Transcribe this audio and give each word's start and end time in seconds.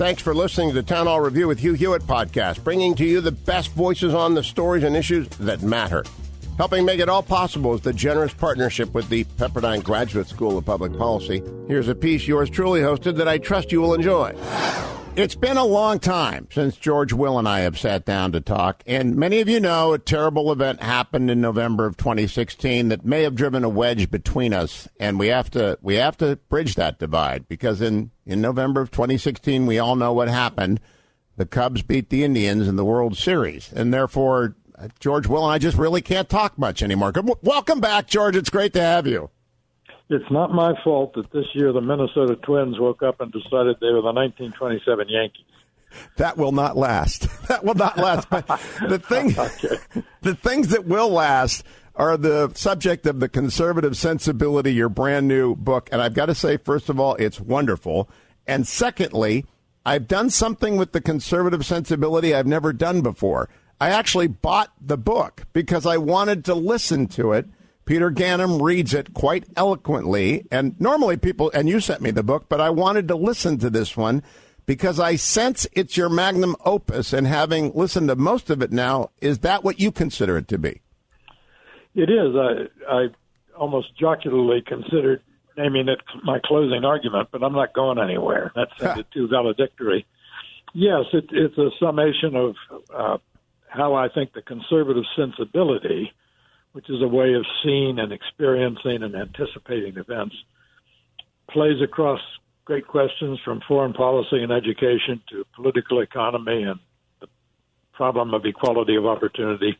Thanks 0.00 0.22
for 0.22 0.34
listening 0.34 0.70
to 0.70 0.74
the 0.74 0.82
Town 0.82 1.06
Hall 1.06 1.20
Review 1.20 1.46
with 1.46 1.58
Hugh 1.58 1.74
Hewitt 1.74 2.04
podcast, 2.04 2.64
bringing 2.64 2.94
to 2.94 3.04
you 3.04 3.20
the 3.20 3.32
best 3.32 3.70
voices 3.72 4.14
on 4.14 4.32
the 4.32 4.42
stories 4.42 4.82
and 4.82 4.96
issues 4.96 5.28
that 5.36 5.60
matter. 5.60 6.02
Helping 6.56 6.86
make 6.86 7.00
it 7.00 7.10
all 7.10 7.22
possible 7.22 7.74
is 7.74 7.82
the 7.82 7.92
generous 7.92 8.32
partnership 8.32 8.94
with 8.94 9.10
the 9.10 9.24
Pepperdine 9.24 9.84
Graduate 9.84 10.26
School 10.26 10.56
of 10.56 10.64
Public 10.64 10.96
Policy. 10.96 11.42
Here's 11.68 11.88
a 11.88 11.94
piece 11.94 12.26
yours 12.26 12.48
truly 12.48 12.80
hosted 12.80 13.18
that 13.18 13.28
I 13.28 13.36
trust 13.36 13.72
you 13.72 13.82
will 13.82 13.92
enjoy. 13.92 14.34
It's 15.20 15.34
been 15.34 15.58
a 15.58 15.66
long 15.66 15.98
time 15.98 16.48
since 16.50 16.78
George 16.78 17.12
Will 17.12 17.38
and 17.38 17.46
I 17.46 17.60
have 17.60 17.78
sat 17.78 18.06
down 18.06 18.32
to 18.32 18.40
talk, 18.40 18.82
and 18.86 19.16
many 19.16 19.42
of 19.42 19.50
you 19.50 19.60
know 19.60 19.92
a 19.92 19.98
terrible 19.98 20.50
event 20.50 20.82
happened 20.82 21.30
in 21.30 21.42
November 21.42 21.84
of 21.84 21.98
2016 21.98 22.88
that 22.88 23.04
may 23.04 23.24
have 23.24 23.34
driven 23.34 23.62
a 23.62 23.68
wedge 23.68 24.10
between 24.10 24.54
us, 24.54 24.88
and 24.98 25.18
we 25.18 25.26
have 25.26 25.50
to 25.50 25.78
we 25.82 25.96
have 25.96 26.16
to 26.16 26.36
bridge 26.48 26.74
that 26.76 26.98
divide 26.98 27.46
because 27.48 27.82
in 27.82 28.12
in 28.24 28.40
November 28.40 28.80
of 28.80 28.90
2016 28.92 29.66
we 29.66 29.78
all 29.78 29.94
know 29.94 30.14
what 30.14 30.28
happened. 30.28 30.80
The 31.36 31.44
Cubs 31.44 31.82
beat 31.82 32.08
the 32.08 32.24
Indians 32.24 32.66
in 32.66 32.76
the 32.76 32.84
World 32.86 33.14
Series, 33.14 33.70
and 33.74 33.92
therefore 33.92 34.56
uh, 34.78 34.88
George 35.00 35.26
Will 35.26 35.44
and 35.44 35.52
I 35.52 35.58
just 35.58 35.76
really 35.76 36.00
can't 36.00 36.30
talk 36.30 36.56
much 36.56 36.82
anymore. 36.82 37.12
Welcome 37.42 37.80
back, 37.80 38.06
George. 38.06 38.36
It's 38.36 38.48
great 38.48 38.72
to 38.72 38.80
have 38.80 39.06
you 39.06 39.28
it's 40.10 40.30
not 40.30 40.52
my 40.52 40.74
fault 40.82 41.14
that 41.14 41.30
this 41.30 41.46
year 41.54 41.72
the 41.72 41.80
Minnesota 41.80 42.36
Twins 42.36 42.78
woke 42.78 43.02
up 43.02 43.20
and 43.20 43.32
decided 43.32 43.76
they 43.80 43.92
were 43.92 44.02
the 44.02 44.12
1927 44.12 45.08
Yankees. 45.08 45.44
That 46.16 46.36
will 46.36 46.52
not 46.52 46.76
last. 46.76 47.28
That 47.48 47.64
will 47.64 47.74
not 47.74 47.96
last. 47.96 48.30
But 48.30 48.46
the 48.88 49.00
thing, 49.00 49.36
okay. 49.38 49.76
the 50.20 50.36
things 50.36 50.68
that 50.68 50.84
will 50.84 51.08
last 51.08 51.64
are 51.96 52.16
the 52.16 52.52
subject 52.54 53.04
of 53.06 53.18
the 53.18 53.28
conservative 53.28 53.96
sensibility, 53.96 54.72
your 54.72 54.88
brand 54.88 55.26
new 55.26 55.56
book. 55.56 55.88
And 55.90 56.00
I've 56.00 56.14
got 56.14 56.26
to 56.26 56.34
say, 56.34 56.56
first 56.56 56.88
of 56.88 57.00
all, 57.00 57.16
it's 57.16 57.40
wonderful. 57.40 58.08
And 58.46 58.68
secondly, 58.68 59.46
I've 59.84 60.06
done 60.06 60.30
something 60.30 60.76
with 60.76 60.92
the 60.92 61.00
conservative 61.00 61.66
sensibility 61.66 62.32
I've 62.32 62.46
never 62.46 62.72
done 62.72 63.00
before. 63.00 63.48
I 63.80 63.90
actually 63.90 64.28
bought 64.28 64.72
the 64.80 64.96
book 64.96 65.42
because 65.52 65.84
I 65.86 65.96
wanted 65.96 66.44
to 66.44 66.54
listen 66.54 67.08
to 67.08 67.32
it 67.32 67.46
Peter 67.90 68.12
Ganim 68.12 68.62
reads 68.62 68.94
it 68.94 69.14
quite 69.14 69.48
eloquently. 69.56 70.46
And 70.52 70.80
normally 70.80 71.16
people, 71.16 71.50
and 71.52 71.68
you 71.68 71.80
sent 71.80 72.00
me 72.00 72.12
the 72.12 72.22
book, 72.22 72.48
but 72.48 72.60
I 72.60 72.70
wanted 72.70 73.08
to 73.08 73.16
listen 73.16 73.58
to 73.58 73.68
this 73.68 73.96
one 73.96 74.22
because 74.64 75.00
I 75.00 75.16
sense 75.16 75.66
it's 75.72 75.96
your 75.96 76.08
magnum 76.08 76.54
opus. 76.64 77.12
And 77.12 77.26
having 77.26 77.72
listened 77.74 78.06
to 78.06 78.14
most 78.14 78.48
of 78.48 78.62
it 78.62 78.70
now, 78.70 79.10
is 79.20 79.40
that 79.40 79.64
what 79.64 79.80
you 79.80 79.90
consider 79.90 80.38
it 80.38 80.46
to 80.46 80.56
be? 80.56 80.82
It 81.96 82.10
is. 82.10 82.36
I, 82.36 82.68
I 82.88 83.06
almost 83.58 83.98
jocularly 83.98 84.62
considered 84.64 85.20
naming 85.56 85.88
it 85.88 85.98
my 86.22 86.38
closing 86.44 86.84
argument, 86.84 87.30
but 87.32 87.42
I'm 87.42 87.54
not 87.54 87.74
going 87.74 87.98
anywhere. 87.98 88.52
That's 88.54 89.02
too 89.12 89.26
valedictory. 89.26 90.06
Yes, 90.74 91.06
it, 91.12 91.24
it's 91.32 91.58
a 91.58 91.70
summation 91.80 92.36
of 92.36 92.54
uh, 92.94 93.18
how 93.66 93.94
I 93.94 94.08
think 94.08 94.32
the 94.32 94.42
conservative 94.42 95.02
sensibility 95.16 96.12
which 96.72 96.88
is 96.88 97.02
a 97.02 97.08
way 97.08 97.34
of 97.34 97.44
seeing 97.62 97.98
and 97.98 98.12
experiencing 98.12 99.02
and 99.02 99.14
anticipating 99.14 99.96
events, 99.96 100.36
plays 101.50 101.82
across 101.82 102.20
great 102.64 102.86
questions 102.86 103.38
from 103.44 103.60
foreign 103.66 103.92
policy 103.92 104.42
and 104.42 104.52
education 104.52 105.20
to 105.28 105.44
political 105.56 106.00
economy 106.00 106.62
and 106.62 106.78
the 107.20 107.26
problem 107.92 108.32
of 108.32 108.44
equality 108.44 108.94
of 108.94 109.06
opportunity, 109.06 109.76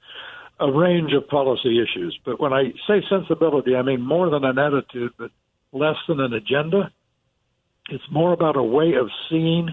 a 0.58 0.70
range 0.70 1.12
of 1.12 1.28
policy 1.28 1.80
issues. 1.80 2.18
But 2.24 2.40
when 2.40 2.52
I 2.52 2.72
say 2.88 3.02
sensibility, 3.08 3.76
I 3.76 3.82
mean 3.82 4.00
more 4.00 4.28
than 4.28 4.44
an 4.44 4.58
attitude, 4.58 5.12
but 5.16 5.30
less 5.72 5.96
than 6.08 6.18
an 6.20 6.32
agenda. 6.32 6.90
It's 7.88 8.04
more 8.10 8.32
about 8.32 8.56
a 8.56 8.62
way 8.62 8.94
of 8.94 9.08
seeing. 9.28 9.68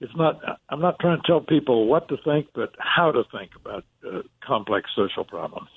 It's 0.00 0.14
not. 0.16 0.40
I'm 0.68 0.80
not 0.80 0.98
trying 1.00 1.20
to 1.20 1.26
tell 1.26 1.40
people 1.40 1.86
what 1.86 2.08
to 2.08 2.16
think, 2.24 2.46
but 2.54 2.70
how 2.78 3.10
to 3.10 3.22
think 3.32 3.50
about 3.56 3.84
uh, 4.06 4.22
complex 4.46 4.90
social 4.96 5.24
problems 5.24 5.68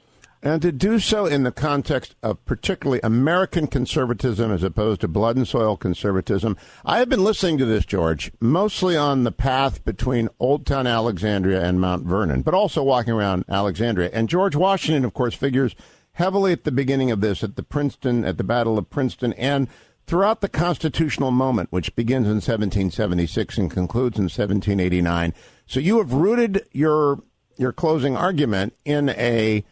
and 0.43 0.61
to 0.61 0.71
do 0.71 0.99
so 0.99 1.25
in 1.25 1.43
the 1.43 1.51
context 1.51 2.15
of 2.23 2.43
particularly 2.45 2.99
American 3.03 3.67
conservatism 3.67 4.51
as 4.51 4.63
opposed 4.63 5.01
to 5.01 5.07
blood 5.07 5.37
and 5.37 5.47
soil 5.47 5.77
conservatism. 5.77 6.57
I 6.83 6.99
have 6.99 7.09
been 7.09 7.23
listening 7.23 7.57
to 7.59 7.65
this, 7.65 7.85
George, 7.85 8.31
mostly 8.39 8.97
on 8.97 9.23
the 9.23 9.31
path 9.31 9.83
between 9.85 10.29
Old 10.39 10.65
Town 10.65 10.87
Alexandria 10.87 11.63
and 11.63 11.79
Mount 11.79 12.05
Vernon, 12.05 12.41
but 12.41 12.53
also 12.53 12.81
walking 12.83 13.13
around 13.13 13.45
Alexandria. 13.47 14.09
And 14.13 14.29
George 14.29 14.55
Washington, 14.55 15.05
of 15.05 15.13
course, 15.13 15.35
figures 15.35 15.75
heavily 16.13 16.51
at 16.51 16.63
the 16.63 16.71
beginning 16.71 17.11
of 17.11 17.21
this, 17.21 17.43
at 17.43 17.55
the 17.55 17.63
Princeton, 17.63 18.25
at 18.25 18.37
the 18.37 18.43
Battle 18.43 18.77
of 18.77 18.89
Princeton, 18.89 19.33
and 19.33 19.67
throughout 20.07 20.41
the 20.41 20.49
constitutional 20.49 21.31
moment, 21.31 21.71
which 21.71 21.95
begins 21.95 22.25
in 22.25 22.35
1776 22.35 23.57
and 23.57 23.71
concludes 23.71 24.17
in 24.17 24.23
1789. 24.23 25.33
So 25.65 25.79
you 25.79 25.99
have 25.99 26.13
rooted 26.13 26.65
your 26.71 27.23
your 27.57 27.71
closing 27.71 28.17
argument 28.17 28.73
in 28.85 29.09
a 29.09 29.63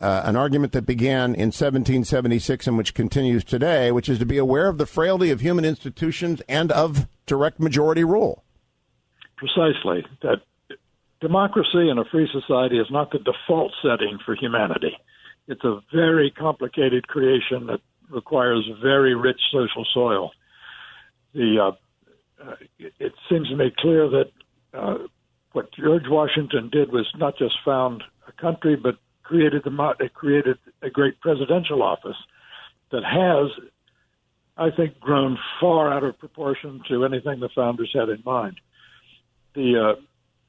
uh, 0.00 0.22
an 0.24 0.36
argument 0.36 0.72
that 0.72 0.86
began 0.86 1.34
in 1.34 1.48
1776 1.48 2.66
and 2.66 2.78
which 2.78 2.94
continues 2.94 3.44
today, 3.44 3.92
which 3.92 4.08
is 4.08 4.18
to 4.18 4.26
be 4.26 4.38
aware 4.38 4.68
of 4.68 4.78
the 4.78 4.86
frailty 4.86 5.30
of 5.30 5.40
human 5.40 5.64
institutions 5.64 6.40
and 6.48 6.72
of 6.72 7.06
direct 7.26 7.60
majority 7.60 8.04
rule. 8.04 8.42
Precisely. 9.36 10.06
That 10.22 10.42
democracy 11.20 11.88
in 11.90 11.98
a 11.98 12.04
free 12.04 12.28
society 12.32 12.78
is 12.78 12.90
not 12.90 13.10
the 13.10 13.18
default 13.18 13.72
setting 13.82 14.18
for 14.24 14.34
humanity. 14.34 14.96
It's 15.48 15.64
a 15.64 15.80
very 15.92 16.30
complicated 16.30 17.06
creation 17.08 17.66
that 17.66 17.80
requires 18.08 18.68
very 18.82 19.14
rich 19.14 19.40
social 19.52 19.84
soil. 19.92 20.30
The 21.34 21.58
uh, 21.60 21.72
uh, 22.42 22.54
it 22.78 23.12
seems 23.28 23.48
to 23.48 23.56
me 23.56 23.72
clear 23.78 24.08
that 24.08 24.30
uh, 24.72 24.98
what 25.52 25.72
George 25.72 26.08
Washington 26.08 26.70
did 26.70 26.90
was 26.90 27.06
not 27.16 27.36
just 27.36 27.54
found 27.64 28.02
a 28.26 28.32
country, 28.32 28.76
but 28.76 28.96
created 29.30 29.62
the 29.64 29.94
it 30.00 30.12
created 30.12 30.58
a 30.82 30.90
great 30.90 31.20
presidential 31.20 31.84
office 31.84 32.16
that 32.90 33.04
has, 33.04 33.48
I 34.56 34.74
think, 34.76 34.98
grown 34.98 35.38
far 35.60 35.92
out 35.92 36.02
of 36.02 36.18
proportion 36.18 36.82
to 36.88 37.04
anything 37.04 37.38
the 37.38 37.48
founders 37.54 37.92
had 37.94 38.08
in 38.08 38.22
mind. 38.26 38.60
The 39.54 39.94
uh, 39.94 40.00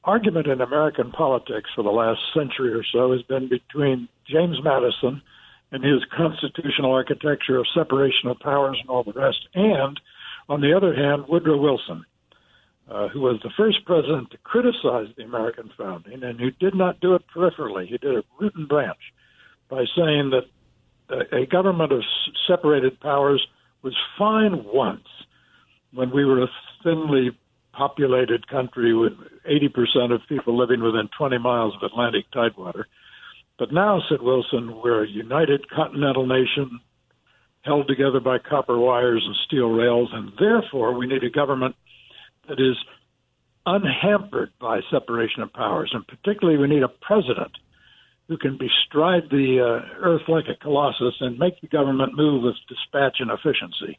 argument 0.02 0.48
in 0.48 0.60
American 0.60 1.12
politics 1.12 1.70
for 1.76 1.84
the 1.84 1.90
last 1.90 2.18
century 2.34 2.74
or 2.74 2.82
so 2.92 3.12
has 3.12 3.22
been 3.22 3.48
between 3.48 4.08
James 4.28 4.58
Madison 4.64 5.22
and 5.70 5.84
his 5.84 6.02
constitutional 6.16 6.92
architecture 6.92 7.58
of 7.58 7.66
separation 7.72 8.28
of 8.30 8.40
powers 8.40 8.76
and 8.80 8.90
all 8.90 9.04
the 9.04 9.12
rest, 9.12 9.46
and 9.54 10.00
on 10.48 10.60
the 10.60 10.76
other 10.76 10.92
hand, 10.92 11.26
Woodrow 11.28 11.56
Wilson 11.56 12.04
uh, 12.92 13.08
who 13.08 13.20
was 13.20 13.40
the 13.42 13.50
first 13.56 13.84
president 13.86 14.30
to 14.30 14.38
criticize 14.38 15.06
the 15.16 15.24
American 15.24 15.70
founding 15.78 16.22
and 16.22 16.38
who 16.38 16.50
did 16.50 16.74
not 16.74 17.00
do 17.00 17.14
it 17.14 17.22
peripherally. 17.34 17.86
He 17.86 17.96
did 17.96 18.14
it 18.14 18.26
root 18.38 18.54
and 18.54 18.68
branch 18.68 18.98
by 19.70 19.84
saying 19.96 20.30
that 20.30 20.44
a 21.32 21.46
government 21.46 21.92
of 21.92 22.02
separated 22.46 23.00
powers 23.00 23.46
was 23.82 23.96
fine 24.18 24.64
once 24.64 25.06
when 25.94 26.10
we 26.10 26.24
were 26.24 26.42
a 26.42 26.48
thinly 26.82 27.30
populated 27.72 28.46
country 28.48 28.94
with 28.94 29.12
80% 29.50 30.12
of 30.12 30.20
people 30.28 30.56
living 30.58 30.82
within 30.82 31.08
20 31.16 31.38
miles 31.38 31.74
of 31.74 31.82
Atlantic 31.82 32.26
tidewater. 32.32 32.86
But 33.58 33.72
now, 33.72 34.02
said 34.08 34.20
Wilson, 34.20 34.80
we're 34.82 35.04
a 35.04 35.08
united 35.08 35.68
continental 35.70 36.26
nation 36.26 36.80
held 37.62 37.88
together 37.88 38.20
by 38.20 38.38
copper 38.38 38.78
wires 38.78 39.22
and 39.24 39.36
steel 39.46 39.68
rails, 39.68 40.10
and 40.12 40.32
therefore 40.38 40.94
we 40.94 41.06
need 41.06 41.24
a 41.24 41.30
government 41.30 41.76
that 42.48 42.60
is 42.60 42.76
unhampered 43.66 44.50
by 44.60 44.80
separation 44.90 45.42
of 45.42 45.52
powers, 45.52 45.90
and 45.94 46.06
particularly 46.06 46.58
we 46.58 46.68
need 46.68 46.82
a 46.82 46.88
president 46.88 47.52
who 48.28 48.36
can 48.36 48.58
bestride 48.58 49.24
the 49.30 49.60
uh, 49.60 50.04
earth 50.04 50.22
like 50.28 50.44
a 50.48 50.62
colossus 50.62 51.14
and 51.20 51.38
make 51.38 51.60
the 51.60 51.68
government 51.68 52.16
move 52.16 52.42
with 52.42 52.54
dispatch 52.68 53.16
and 53.20 53.30
efficiency. 53.30 53.98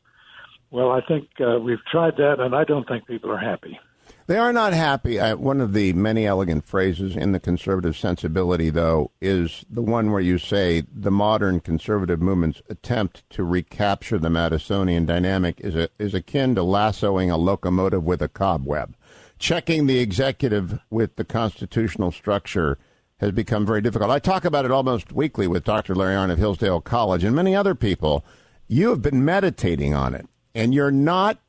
Well, 0.71 0.89
I 0.91 1.01
think 1.07 1.29
uh, 1.39 1.59
we've 1.59 1.83
tried 1.91 2.17
that, 2.17 2.39
and 2.39 2.55
I 2.55 2.63
don't 2.63 2.87
think 2.87 3.05
people 3.05 3.31
are 3.31 3.37
happy. 3.37 3.79
They 4.25 4.37
are 4.37 4.53
not 4.53 4.71
happy. 4.71 5.19
Uh, 5.19 5.35
one 5.35 5.59
of 5.59 5.73
the 5.73 5.91
many 5.93 6.25
elegant 6.25 6.63
phrases 6.63 7.17
in 7.17 7.33
the 7.33 7.41
conservative 7.41 7.97
sensibility, 7.97 8.69
though, 8.69 9.11
is 9.21 9.65
the 9.69 9.81
one 9.81 10.11
where 10.11 10.21
you 10.21 10.37
say 10.37 10.83
the 10.93 11.11
modern 11.11 11.59
conservative 11.59 12.21
movement's 12.21 12.61
attempt 12.69 13.29
to 13.31 13.43
recapture 13.43 14.17
the 14.17 14.29
Madisonian 14.29 15.05
dynamic 15.05 15.59
is, 15.59 15.75
a, 15.75 15.89
is 15.99 16.13
akin 16.13 16.55
to 16.55 16.63
lassoing 16.63 17.29
a 17.29 17.35
locomotive 17.35 18.05
with 18.05 18.21
a 18.21 18.29
cobweb. 18.29 18.95
Checking 19.39 19.87
the 19.87 19.99
executive 19.99 20.79
with 20.89 21.17
the 21.17 21.25
constitutional 21.25 22.11
structure 22.11 22.77
has 23.17 23.31
become 23.33 23.65
very 23.65 23.81
difficult. 23.81 24.09
I 24.09 24.19
talk 24.19 24.45
about 24.45 24.63
it 24.63 24.71
almost 24.71 25.11
weekly 25.11 25.47
with 25.47 25.65
Dr. 25.65 25.95
Larry 25.95 26.15
Arnn 26.15 26.31
of 26.31 26.39
Hillsdale 26.39 26.79
College 26.79 27.25
and 27.25 27.35
many 27.35 27.53
other 27.53 27.75
people. 27.75 28.23
You 28.69 28.89
have 28.91 29.01
been 29.01 29.25
meditating 29.25 29.93
on 29.93 30.15
it, 30.15 30.27
and 30.55 30.73
you're 30.73 30.91
not 30.91 31.39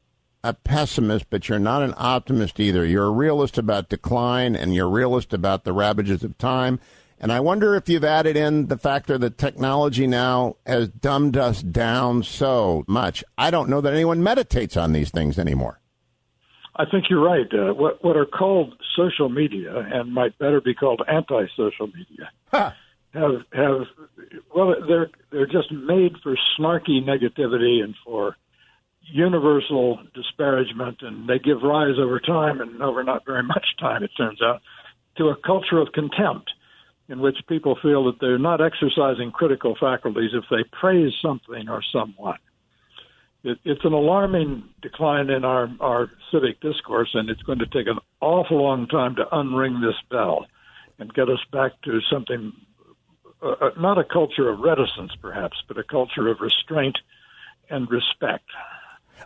a 0.45 0.53
pessimist, 0.53 1.31
but 1.31 1.49
you're 1.49 1.59
not 1.59 1.83
an 1.83 1.95
optimist 1.97 2.61
either. 2.61 2.85
You're 2.85 3.07
a 3.07 3.11
realist 3.11 3.57
about 3.57 3.89
decline, 3.89 4.55
and 4.55 4.75
you're 4.75 4.87
a 4.87 4.91
realist 4.91 5.33
about 5.33 5.65
the 5.65 5.73
ravages 5.73 6.23
of 6.23 6.37
time. 6.37 6.79
And 7.19 7.33
I 7.33 7.41
wonder 7.41 7.75
if 7.75 7.89
you've 7.89 8.05
added 8.05 8.37
in 8.37 8.67
the 8.67 8.77
factor 8.77 9.17
that 9.17 9.39
technology 9.39 10.07
now 10.07 10.57
has 10.67 10.91
dumbed 10.91 11.39
us 11.39 11.63
down 11.63 12.23
so 12.23 12.85
much. 12.87 13.25
I 13.39 13.51
don't 13.51 13.71
know 13.71 13.81
that 13.81 13.95
anyone 13.95 14.23
meditates 14.23 14.77
on 14.77 14.93
these 14.93 15.11
things 15.11 15.39
anymore. 15.39 15.81
I 16.77 16.85
think 16.91 17.09
you're 17.09 17.25
right. 17.25 17.47
Uh, 17.53 17.73
what 17.73 18.05
what 18.05 18.17
are 18.17 18.27
called 18.27 18.75
social 18.97 19.31
media 19.31 19.79
and 19.79 20.13
might 20.13 20.37
better 20.39 20.61
be 20.61 20.75
called 20.75 21.03
anti-social 21.09 21.87
media 21.87 22.31
huh. 22.49 22.73
have 23.13 23.43
have 23.53 23.87
well 24.55 24.75
they're 24.87 25.11
they're 25.31 25.47
just 25.47 25.71
made 25.73 26.17
for 26.23 26.37
snarky 26.59 27.01
negativity 27.01 27.83
and 27.83 27.95
for 28.05 28.37
universal 29.13 29.99
disparagement, 30.15 30.99
and 31.03 31.29
they 31.29 31.39
give 31.39 31.63
rise 31.63 31.99
over 31.99 32.21
time 32.21 32.61
and 32.61 32.83
over 32.83 33.03
not 33.03 33.25
very 33.25 33.43
much 33.43 33.67
time, 33.79 34.03
it 34.03 34.11
turns 34.17 34.41
out, 34.43 34.61
to 35.17 35.29
a 35.29 35.37
culture 35.45 35.79
of 35.79 35.89
contempt 35.93 36.51
in 37.09 37.21
which 37.21 37.37
people 37.49 37.77
feel 37.83 38.05
that 38.05 38.19
they're 38.21 38.39
not 38.39 38.61
exercising 38.61 39.31
critical 39.31 39.77
faculties 39.79 40.31
if 40.33 40.45
they 40.51 40.65
praise 40.79 41.13
something 41.21 41.69
or 41.69 41.83
someone. 41.93 42.39
It, 43.43 43.59
it's 43.65 43.85
an 43.85 43.93
alarming 43.93 44.65
decline 44.81 45.29
in 45.29 45.45
our, 45.45 45.69
our 45.81 46.11
civic 46.33 46.61
discourse, 46.61 47.11
and 47.13 47.29
it's 47.29 47.43
going 47.43 47.59
to 47.59 47.67
take 47.67 47.87
an 47.87 47.99
awful 48.21 48.63
long 48.63 48.87
time 48.87 49.17
to 49.17 49.25
unring 49.33 49.83
this 49.83 49.97
bell 50.11 50.47
and 50.99 51.13
get 51.13 51.29
us 51.29 51.41
back 51.53 51.73
to 51.83 52.01
something, 52.11 52.53
uh, 53.43 53.71
not 53.79 53.99
a 53.99 54.05
culture 54.05 54.49
of 54.49 54.61
reticence, 54.61 55.13
perhaps, 55.21 55.57
but 55.69 55.77
a 55.77 55.85
culture 55.85 56.29
of 56.29 56.39
restraint 56.41 56.97
and 57.69 57.91
respect. 57.91 58.49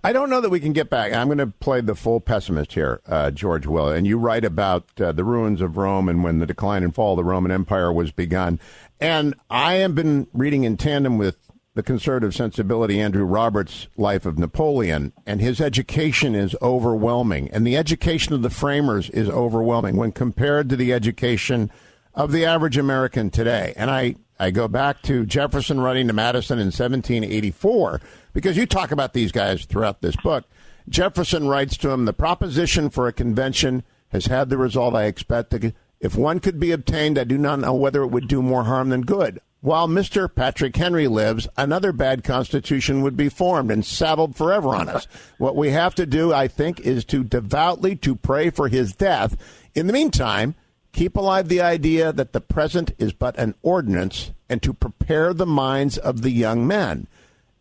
I 0.03 0.13
don't 0.13 0.31
know 0.31 0.41
that 0.41 0.51
we 0.51 0.61
can 0.61 0.73
get 0.73 0.91
back. 0.91 1.13
I'm 1.13 1.27
going 1.27 1.39
to 1.39 1.47
play 1.47 1.81
the 1.81 1.95
full 1.95 2.21
pessimist 2.21 2.75
here, 2.75 3.01
uh, 3.07 3.31
George 3.31 3.67
Will. 3.67 3.89
And 3.89 4.07
you 4.07 4.19
write 4.19 4.45
about 4.45 4.89
uh, 5.01 5.13
the 5.13 5.25
ruins 5.25 5.61
of 5.61 5.77
Rome 5.77 6.09
and 6.09 6.23
when 6.23 6.39
the 6.39 6.47
decline 6.47 6.85
and 6.85 6.95
fall 6.95 7.13
of 7.13 7.17
the 7.19 7.25
Roman 7.25 7.51
Empire 7.51 7.93
was 7.93 8.13
begun. 8.13 8.61
And 9.01 9.35
I 9.51 9.75
have 9.75 9.95
been 9.95 10.29
reading 10.33 10.65
in 10.65 10.77
tandem 10.77 11.19
with 11.19 11.37
the 11.75 11.83
conservative 11.83 12.35
sensibility 12.35 13.01
Andrew 13.01 13.25
Roberts' 13.25 13.87
Life 13.97 14.27
of 14.27 14.37
Napoleon, 14.37 15.13
and 15.25 15.41
his 15.41 15.61
education 15.61 16.35
is 16.35 16.57
overwhelming. 16.61 17.49
And 17.51 17.65
the 17.65 17.77
education 17.77 18.35
of 18.35 18.43
the 18.43 18.51
framers 18.51 19.11
is 19.11 19.29
overwhelming 19.29 19.97
when 19.97 20.11
compared 20.11 20.69
to 20.71 20.77
the 20.77 20.93
education 20.93 21.71
of 22.19 22.33
the 22.33 22.45
average 22.45 22.77
American 22.77 23.31
today. 23.31 23.73
And 23.77 23.91
I, 23.91 24.17
I 24.41 24.51
go 24.51 24.67
back 24.67 25.03
to 25.03 25.25
Jefferson 25.25 25.81
writing 25.81 26.09
to 26.09 26.13
Madison 26.13 26.59
in 26.59 26.67
1784 26.67 28.01
because 28.33 28.57
you 28.57 28.67
talk 28.67 28.91
about 28.91 29.13
these 29.13 29.31
guys 29.31 29.65
throughout 29.65 30.03
this 30.03 30.17
book. 30.17 30.45
Jefferson 30.89 31.47
writes 31.47 31.77
to 31.79 31.91
him, 31.91 32.07
the 32.07 32.13
proposition 32.13 32.91
for 32.91 33.07
a 33.07 33.13
convention 33.13 33.85
has 34.09 34.27
had 34.27 34.51
the 34.51 34.59
result 34.59 34.97
I 34.97 35.05
expected. 35.05 35.77
If 36.01 36.17
one 36.17 36.41
could 36.41 36.59
be 36.59 36.73
obtained, 36.73 37.19
I 37.19 37.25
do 37.25 37.39
not 37.39 37.61
know 37.61 37.75
whether 37.75 38.03
it 38.03 38.09
would 38.09 38.27
do 38.27 38.43
more 38.43 38.65
harm 38.65 38.89
than 38.89 39.03
good. 39.03 39.41
While 39.61 39.87
Mr. 39.87 40.33
Patrick 40.33 40.75
Henry 40.75 41.07
lives, 41.07 41.47
another 41.57 41.93
bad 41.93 42.25
constitution 42.25 43.03
would 43.03 43.17
be 43.17 43.29
formed 43.29 43.71
and 43.71 43.85
saddled 43.85 44.35
forever 44.35 44.75
on 44.75 44.89
us. 44.89 45.07
What 45.39 45.55
we 45.55 45.71
have 45.71 45.95
to 45.97 46.07
do, 46.07 46.33
I 46.33 46.49
think, 46.49 46.81
is 46.81 47.05
to 47.07 47.23
devoutly 47.23 47.95
to 47.97 48.17
pray 48.17 48.51
for 48.51 48.67
his 48.67 48.93
death. 48.93 49.37
In 49.75 49.87
the 49.87 49.93
meantime, 49.93 50.57
keep 50.93 51.17
alive 51.17 51.49
the 51.49 51.61
idea 51.61 52.13
that 52.13 52.33
the 52.33 52.41
present 52.41 52.93
is 52.99 53.13
but 53.13 53.39
an 53.39 53.55
ordinance 53.63 54.33
and 54.49 54.63
to 54.63 54.73
prepare 54.73 55.33
the 55.33 55.47
minds 55.47 55.99
of 55.99 56.23
the 56.23 56.31
young 56.31 56.67
men. 56.67 57.07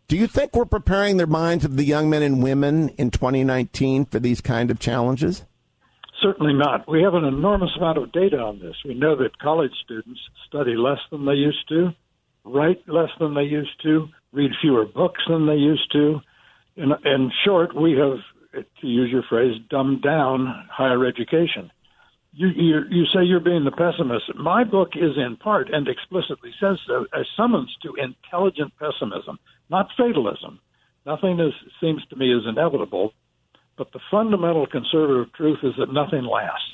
Do 0.08 0.16
you 0.16 0.26
think 0.26 0.54
we're 0.54 0.64
preparing 0.64 1.18
the 1.18 1.26
minds 1.26 1.64
of 1.64 1.76
the 1.76 1.84
young 1.84 2.08
men 2.08 2.22
and 2.22 2.42
women 2.42 2.88
in 2.90 3.10
2019 3.10 4.06
for 4.06 4.18
these 4.18 4.40
kind 4.40 4.70
of 4.70 4.78
challenges? 4.78 5.44
Certainly 6.22 6.54
not. 6.54 6.88
We 6.88 7.02
have 7.02 7.14
an 7.14 7.24
enormous 7.24 7.70
amount 7.76 7.98
of 7.98 8.10
data 8.10 8.38
on 8.38 8.58
this. 8.58 8.74
We 8.84 8.94
know 8.94 9.14
that 9.16 9.38
college 9.38 9.72
students 9.84 10.18
study 10.48 10.74
less 10.76 10.98
than 11.10 11.26
they 11.26 11.34
used 11.34 11.68
to, 11.68 11.90
write 12.44 12.82
less 12.88 13.10
than 13.20 13.34
they 13.34 13.42
used 13.42 13.80
to, 13.82 14.08
read 14.32 14.50
fewer 14.60 14.86
books 14.86 15.20
than 15.28 15.46
they 15.46 15.54
used 15.54 15.92
to. 15.92 16.20
In, 16.76 16.92
in 17.04 17.30
short, 17.44 17.76
we 17.76 17.92
have, 17.92 18.64
to 18.80 18.86
use 18.86 19.10
your 19.12 19.24
phrase, 19.28 19.60
dumbed 19.70 20.02
down 20.02 20.66
higher 20.70 21.04
education. 21.04 21.70
You, 22.38 22.48
you, 22.54 22.80
you 22.88 23.04
say 23.06 23.24
you're 23.24 23.40
being 23.40 23.64
the 23.64 23.72
pessimist. 23.72 24.32
My 24.36 24.62
book 24.62 24.90
is 24.94 25.16
in 25.16 25.36
part 25.36 25.70
and 25.72 25.88
explicitly 25.88 26.52
says 26.60 26.78
so 26.86 27.04
a 27.12 27.24
summons 27.36 27.74
to 27.82 27.94
intelligent 27.96 28.72
pessimism 28.78 29.40
not 29.70 29.88
fatalism. 29.96 30.60
Nothing 31.06 31.40
is, 31.40 31.52
seems 31.80 32.04
to 32.10 32.16
me 32.16 32.32
is 32.32 32.44
inevitable, 32.46 33.12
but 33.76 33.92
the 33.92 34.00
fundamental 34.10 34.66
conservative 34.66 35.32
truth 35.34 35.58
is 35.62 35.72
that 35.78 35.92
nothing 35.92 36.24
lasts. 36.24 36.64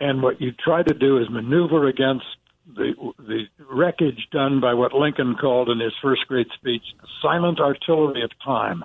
And 0.00 0.22
what 0.22 0.40
you 0.40 0.52
try 0.52 0.82
to 0.82 0.94
do 0.94 1.18
is 1.18 1.28
maneuver 1.30 1.86
against 1.88 2.24
the 2.66 2.92
the 3.18 3.42
wreckage 3.70 4.28
done 4.30 4.60
by 4.60 4.72
what 4.72 4.92
Lincoln 4.92 5.34
called 5.40 5.68
in 5.68 5.80
his 5.80 5.92
first 6.00 6.26
great 6.28 6.46
speech, 6.54 6.82
the 7.00 7.08
silent 7.20 7.58
artillery 7.60 8.22
of 8.22 8.30
time. 8.44 8.84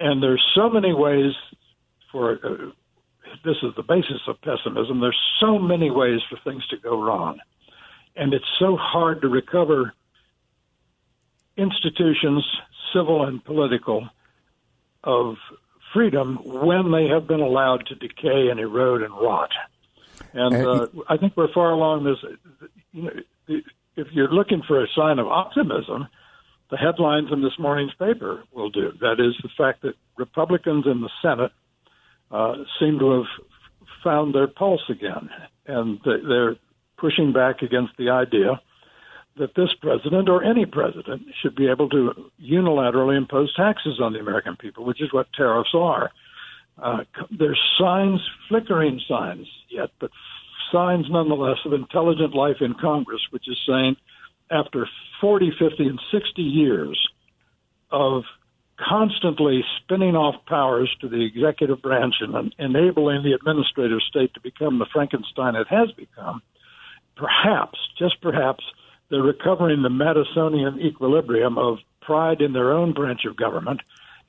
And 0.00 0.22
there's 0.22 0.44
so 0.54 0.68
many 0.68 0.92
ways 0.92 1.32
for 2.10 2.40
uh, 2.44 2.70
this 3.44 3.56
is 3.62 3.74
the 3.76 3.82
basis 3.82 4.20
of 4.26 4.40
pessimism. 4.42 5.00
There's 5.00 5.20
so 5.40 5.58
many 5.58 5.90
ways 5.90 6.20
for 6.28 6.38
things 6.44 6.66
to 6.68 6.76
go 6.76 7.02
wrong, 7.02 7.38
and 8.16 8.32
it's 8.34 8.44
so 8.58 8.76
hard 8.76 9.22
to 9.22 9.28
recover 9.28 9.92
institutions, 11.56 12.44
civil 12.92 13.24
and 13.24 13.44
political, 13.44 14.08
of 15.04 15.36
freedom 15.92 16.38
when 16.44 16.90
they 16.90 17.06
have 17.08 17.26
been 17.26 17.40
allowed 17.40 17.86
to 17.86 17.94
decay 17.94 18.48
and 18.50 18.58
erode 18.58 19.02
and 19.02 19.12
rot. 19.12 19.50
And 20.32 20.54
uh, 20.54 20.86
I 21.08 21.16
think 21.16 21.36
we're 21.36 21.52
far 21.52 21.70
along 21.70 22.04
this. 22.04 22.16
You 22.92 23.02
know, 23.02 23.10
if 23.96 24.06
you're 24.12 24.32
looking 24.32 24.62
for 24.66 24.82
a 24.82 24.86
sign 24.94 25.18
of 25.18 25.26
optimism, 25.26 26.06
the 26.70 26.76
headlines 26.76 27.28
in 27.30 27.42
this 27.42 27.58
morning's 27.58 27.92
paper 27.94 28.44
will 28.52 28.70
do. 28.70 28.92
That 29.00 29.20
is 29.20 29.34
the 29.42 29.50
fact 29.56 29.82
that 29.82 29.94
Republicans 30.16 30.86
in 30.86 31.02
the 31.02 31.10
Senate 31.20 31.52
uh, 32.32 32.54
seem 32.80 32.98
to 32.98 33.10
have 33.12 33.46
found 34.02 34.34
their 34.34 34.48
pulse 34.48 34.82
again, 34.88 35.28
and 35.66 36.00
they're 36.04 36.56
pushing 36.98 37.32
back 37.32 37.62
against 37.62 37.92
the 37.98 38.10
idea 38.10 38.60
that 39.36 39.54
this 39.54 39.70
president 39.80 40.28
or 40.28 40.42
any 40.42 40.66
president 40.66 41.22
should 41.40 41.54
be 41.54 41.68
able 41.68 41.88
to 41.88 42.12
unilaterally 42.42 43.16
impose 43.16 43.54
taxes 43.54 43.98
on 44.00 44.12
the 44.12 44.18
American 44.18 44.56
people, 44.56 44.84
which 44.84 45.00
is 45.00 45.12
what 45.12 45.26
tariffs 45.32 45.74
are. 45.74 46.10
Uh, 46.82 47.04
there's 47.30 47.60
signs, 47.78 48.20
flickering 48.48 49.00
signs 49.08 49.46
yet, 49.70 49.90
but 50.00 50.10
signs 50.70 51.06
nonetheless 51.08 51.58
of 51.64 51.72
intelligent 51.72 52.34
life 52.34 52.56
in 52.60 52.74
Congress, 52.74 53.20
which 53.30 53.48
is 53.48 53.58
saying 53.66 53.96
after 54.50 54.86
40, 55.20 55.52
50, 55.58 55.86
and 55.86 56.00
60 56.10 56.42
years 56.42 57.08
of 57.90 58.24
constantly 58.88 59.64
spinning 59.78 60.16
off 60.16 60.34
powers 60.46 60.94
to 61.00 61.08
the 61.08 61.24
executive 61.24 61.82
branch 61.82 62.16
and 62.20 62.54
enabling 62.58 63.22
the 63.22 63.32
administrative 63.32 64.00
state 64.08 64.34
to 64.34 64.40
become 64.40 64.78
the 64.78 64.86
Frankenstein 64.92 65.54
it 65.54 65.68
has 65.68 65.90
become, 65.92 66.42
perhaps, 67.16 67.78
just 67.98 68.20
perhaps, 68.20 68.64
they're 69.10 69.22
recovering 69.22 69.82
the 69.82 69.88
Madisonian 69.88 70.80
equilibrium 70.80 71.58
of 71.58 71.78
pride 72.00 72.40
in 72.40 72.52
their 72.52 72.72
own 72.72 72.92
branch 72.92 73.24
of 73.24 73.36
government, 73.36 73.80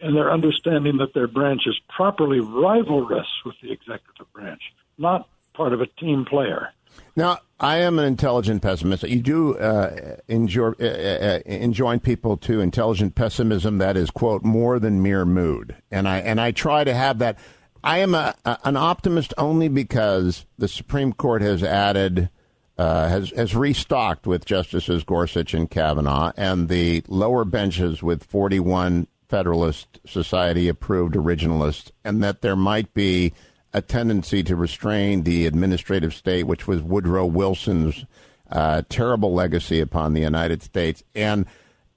and 0.02 0.16
they're 0.16 0.32
understanding 0.32 0.98
that 0.98 1.14
their 1.14 1.28
branch 1.28 1.64
is 1.66 1.80
properly 1.90 2.40
rivalrous 2.40 3.28
with 3.46 3.56
the 3.62 3.72
executive 3.72 4.32
branch, 4.34 4.62
not 4.98 5.28
part 5.54 5.74
of 5.74 5.82
a 5.82 5.88
team 5.88 6.26
player. 6.26 6.70
Now, 7.16 7.40
I 7.60 7.78
am 7.78 7.98
an 8.00 8.06
intelligent 8.06 8.62
pessimist. 8.62 9.04
You 9.04 9.22
do 9.22 9.58
uh, 9.58 10.18
enjoy, 10.28 10.74
uh, 10.80 10.84
uh, 10.84 11.40
enjoin 11.46 12.00
people 12.00 12.38
to 12.38 12.62
intelligent 12.62 13.16
pessimism 13.16 13.78
that 13.78 13.98
is, 13.98 14.12
quote, 14.12 14.44
more 14.44 14.80
than 14.80 15.02
mere 15.02 15.26
mood. 15.26 15.76
And 15.92 16.08
I, 16.08 16.20
and 16.20 16.40
I 16.40 16.52
try 16.52 16.84
to 16.84 16.94
have 16.94 17.20
that. 17.20 17.38
I 17.84 18.00
am 18.00 18.14
a, 18.16 18.36
a, 18.46 18.58
an 18.64 18.78
optimist 18.78 19.34
only 19.38 19.70
because 19.70 20.46
the 20.58 20.68
Supreme 20.68 21.14
Court 21.14 21.42
has 21.42 21.64
added– 21.64 22.30
uh, 22.78 23.08
has 23.08 23.30
has 23.32 23.56
restocked 23.56 24.26
with 24.26 24.46
Justices 24.46 25.04
Gorsuch 25.04 25.54
and 25.54 25.70
Kavanaugh, 25.70 26.32
and 26.36 26.70
the 26.70 27.04
lower 27.08 27.46
benches 27.46 28.02
with 28.02 28.24
41 28.24 29.08
Federalist 29.30 30.00
Society 30.08 30.68
approved 30.68 31.16
originalists, 31.16 31.92
and 32.04 32.24
that 32.24 32.42
there 32.42 32.56
might 32.56 32.94
be 32.94 33.34
a 33.74 33.82
tendency 33.82 34.44
to 34.44 34.56
restrain 34.56 35.24
the 35.24 35.46
administrative 35.46 36.14
state, 36.14 36.44
which 36.44 36.68
was 36.68 36.82
Woodrow 36.82 37.26
Wilson's 37.26 38.06
uh, 38.52 38.84
terrible 38.90 39.34
legacy 39.34 39.80
upon 39.80 40.14
the 40.14 40.22
United 40.22 40.62
States. 40.62 41.04
And 41.16 41.46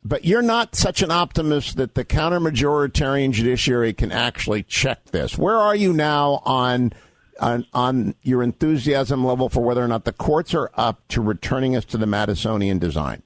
but 0.03 0.25
you're 0.25 0.41
not 0.41 0.77
such 0.77 1.03
an 1.03 1.11
optimist 1.11 1.77
that 1.77 1.97
the 1.97 2.05
counter-majoritarian 2.05 3.33
judiciary 3.33 3.93
can 3.93 4.13
actually 4.13 4.63
check 4.63 5.05
this. 5.07 5.37
Where 5.37 5.57
are 5.57 5.75
you 5.75 5.93
now 5.93 6.43
on, 6.45 6.93
on 7.41 7.67
on 7.75 8.15
your 8.23 8.43
enthusiasm 8.43 9.25
level 9.25 9.49
for 9.49 9.65
whether 9.65 9.83
or 9.85 9.89
not 9.89 10.05
the 10.05 10.13
courts 10.13 10.55
are 10.55 10.71
up 10.75 11.07
to 11.09 11.21
returning 11.21 11.75
us 11.75 11.85
to 11.87 11.99
the 11.99 12.07
Madisonian 12.07 12.79
design? 12.79 13.23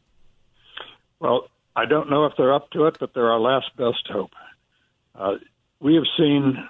Well, 1.19 1.49
I 1.77 1.85
don't 1.85 2.09
know 2.09 2.25
if 2.25 2.33
they're 2.39 2.55
up 2.55 2.71
to 2.71 2.87
it, 2.87 2.97
but 2.99 3.13
they're 3.15 3.31
our 3.31 3.39
last 3.39 3.77
best 3.77 4.09
hope. 4.11 4.33
Uh, 5.15 5.35
we 5.81 5.95
have 5.97 6.05
seen, 6.17 6.67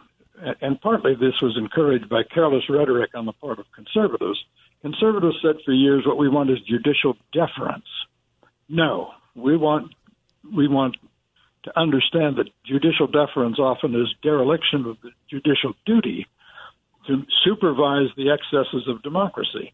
and 0.61 0.81
partly 0.81 1.15
this 1.15 1.41
was 1.41 1.57
encouraged 1.57 2.09
by 2.09 2.23
careless 2.23 2.65
rhetoric 2.69 3.11
on 3.15 3.27
the 3.27 3.33
part 3.33 3.59
of 3.59 3.67
conservatives. 3.75 4.43
Conservatives 4.83 5.37
said 5.43 5.57
for 5.65 5.73
years 5.73 6.05
what 6.07 6.19
we 6.19 6.29
want 6.29 6.51
is 6.51 6.59
judicial 6.61 7.17
deference. 7.33 7.85
No, 8.69 9.11
we 9.35 9.57
want 9.57 9.93
we 10.57 10.69
want 10.69 10.97
to 11.65 11.79
understand 11.79 12.37
that 12.37 12.49
judicial 12.65 13.07
deference 13.07 13.59
often 13.59 13.95
is 13.95 14.15
dereliction 14.23 14.87
of 14.87 14.97
the 15.03 15.11
judicial 15.29 15.75
duty 15.85 16.27
to 17.07 17.23
supervise 17.45 18.09
the 18.17 18.31
excesses 18.31 18.89
of 18.89 19.03
democracy. 19.03 19.73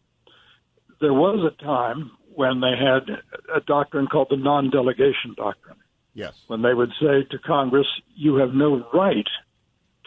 There 0.99 1.13
was 1.13 1.39
a 1.45 1.63
time 1.63 2.11
when 2.33 2.59
they 2.59 2.75
had 2.77 3.21
a 3.53 3.61
doctrine 3.61 4.07
called 4.07 4.27
the 4.29 4.37
non 4.37 4.69
delegation 4.69 5.33
doctrine. 5.35 5.77
Yes. 6.13 6.33
When 6.47 6.63
they 6.63 6.73
would 6.73 6.91
say 6.99 7.23
to 7.29 7.37
Congress, 7.37 7.87
you 8.15 8.35
have 8.37 8.53
no 8.53 8.87
right 8.93 9.27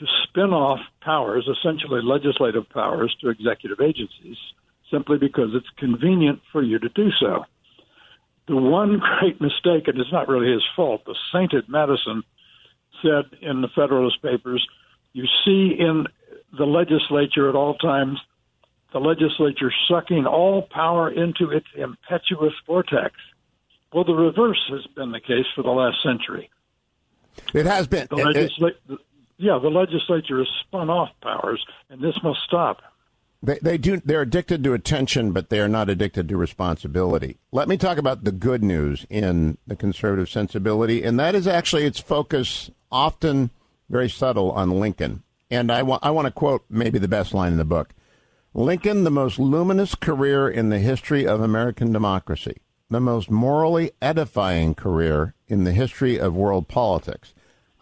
to 0.00 0.06
spin 0.24 0.52
off 0.52 0.80
powers, 1.02 1.46
essentially 1.46 2.00
legislative 2.02 2.68
powers, 2.70 3.14
to 3.20 3.28
executive 3.28 3.80
agencies 3.80 4.36
simply 4.90 5.18
because 5.18 5.50
it's 5.54 5.68
convenient 5.78 6.40
for 6.50 6.62
you 6.62 6.78
to 6.78 6.88
do 6.88 7.10
so. 7.20 7.44
The 8.48 8.56
one 8.56 8.98
great 9.20 9.40
mistake, 9.40 9.86
and 9.86 10.00
it's 10.00 10.12
not 10.12 10.26
really 10.26 10.50
his 10.50 10.64
fault, 10.74 11.04
the 11.04 11.14
sainted 11.32 11.68
Madison 11.68 12.22
said 13.02 13.24
in 13.40 13.60
the 13.60 13.68
Federalist 13.68 14.22
Papers, 14.22 14.66
you 15.12 15.26
see 15.44 15.76
in 15.78 16.06
the 16.56 16.64
legislature 16.64 17.48
at 17.48 17.54
all 17.54 17.74
times 17.74 18.18
the 18.92 18.98
legislature 18.98 19.72
sucking 19.88 20.26
all 20.26 20.62
power 20.62 21.10
into 21.10 21.50
its 21.50 21.66
impetuous 21.76 22.54
vortex. 22.66 23.14
Well, 23.92 24.04
the 24.04 24.14
reverse 24.14 24.62
has 24.70 24.86
been 24.94 25.12
the 25.12 25.20
case 25.20 25.46
for 25.54 25.62
the 25.62 25.70
last 25.70 26.02
century. 26.02 26.50
It 27.54 27.66
has 27.66 27.86
been. 27.86 28.06
The 28.10 28.16
legisla- 28.16 28.98
yeah, 29.40 29.58
the 29.58 29.68
legislature 29.68 30.38
has 30.38 30.48
spun 30.60 30.90
off 30.90 31.08
powers, 31.22 31.64
and 31.88 32.00
this 32.00 32.14
must 32.22 32.40
stop. 32.46 32.82
They, 33.42 33.58
they 33.62 33.78
do. 33.78 33.96
They're 34.04 34.20
addicted 34.20 34.62
to 34.64 34.74
attention, 34.74 35.32
but 35.32 35.48
they 35.48 35.60
are 35.60 35.68
not 35.68 35.88
addicted 35.88 36.28
to 36.28 36.36
responsibility. 36.36 37.38
Let 37.50 37.68
me 37.68 37.78
talk 37.78 37.96
about 37.96 38.24
the 38.24 38.32
good 38.32 38.62
news 38.62 39.06
in 39.08 39.56
the 39.66 39.76
conservative 39.76 40.28
sensibility, 40.28 41.02
and 41.02 41.18
that 41.18 41.34
is 41.34 41.46
actually 41.46 41.86
its 41.86 41.98
focus, 41.98 42.70
often 42.92 43.50
very 43.88 44.10
subtle, 44.10 44.52
on 44.52 44.78
Lincoln. 44.78 45.22
And 45.50 45.72
I, 45.72 45.82
wa- 45.82 45.98
I 46.02 46.10
want 46.10 46.26
to 46.26 46.32
quote 46.32 46.64
maybe 46.68 46.98
the 46.98 47.08
best 47.08 47.32
line 47.32 47.52
in 47.52 47.58
the 47.58 47.64
book: 47.64 47.94
Lincoln, 48.52 49.04
the 49.04 49.10
most 49.10 49.38
luminous 49.38 49.94
career 49.94 50.46
in 50.46 50.68
the 50.68 50.78
history 50.78 51.26
of 51.26 51.40
American 51.40 51.92
democracy, 51.92 52.58
the 52.90 53.00
most 53.00 53.30
morally 53.30 53.92
edifying 54.02 54.74
career 54.74 55.34
in 55.48 55.64
the 55.64 55.72
history 55.72 56.20
of 56.20 56.36
world 56.36 56.68
politics. 56.68 57.32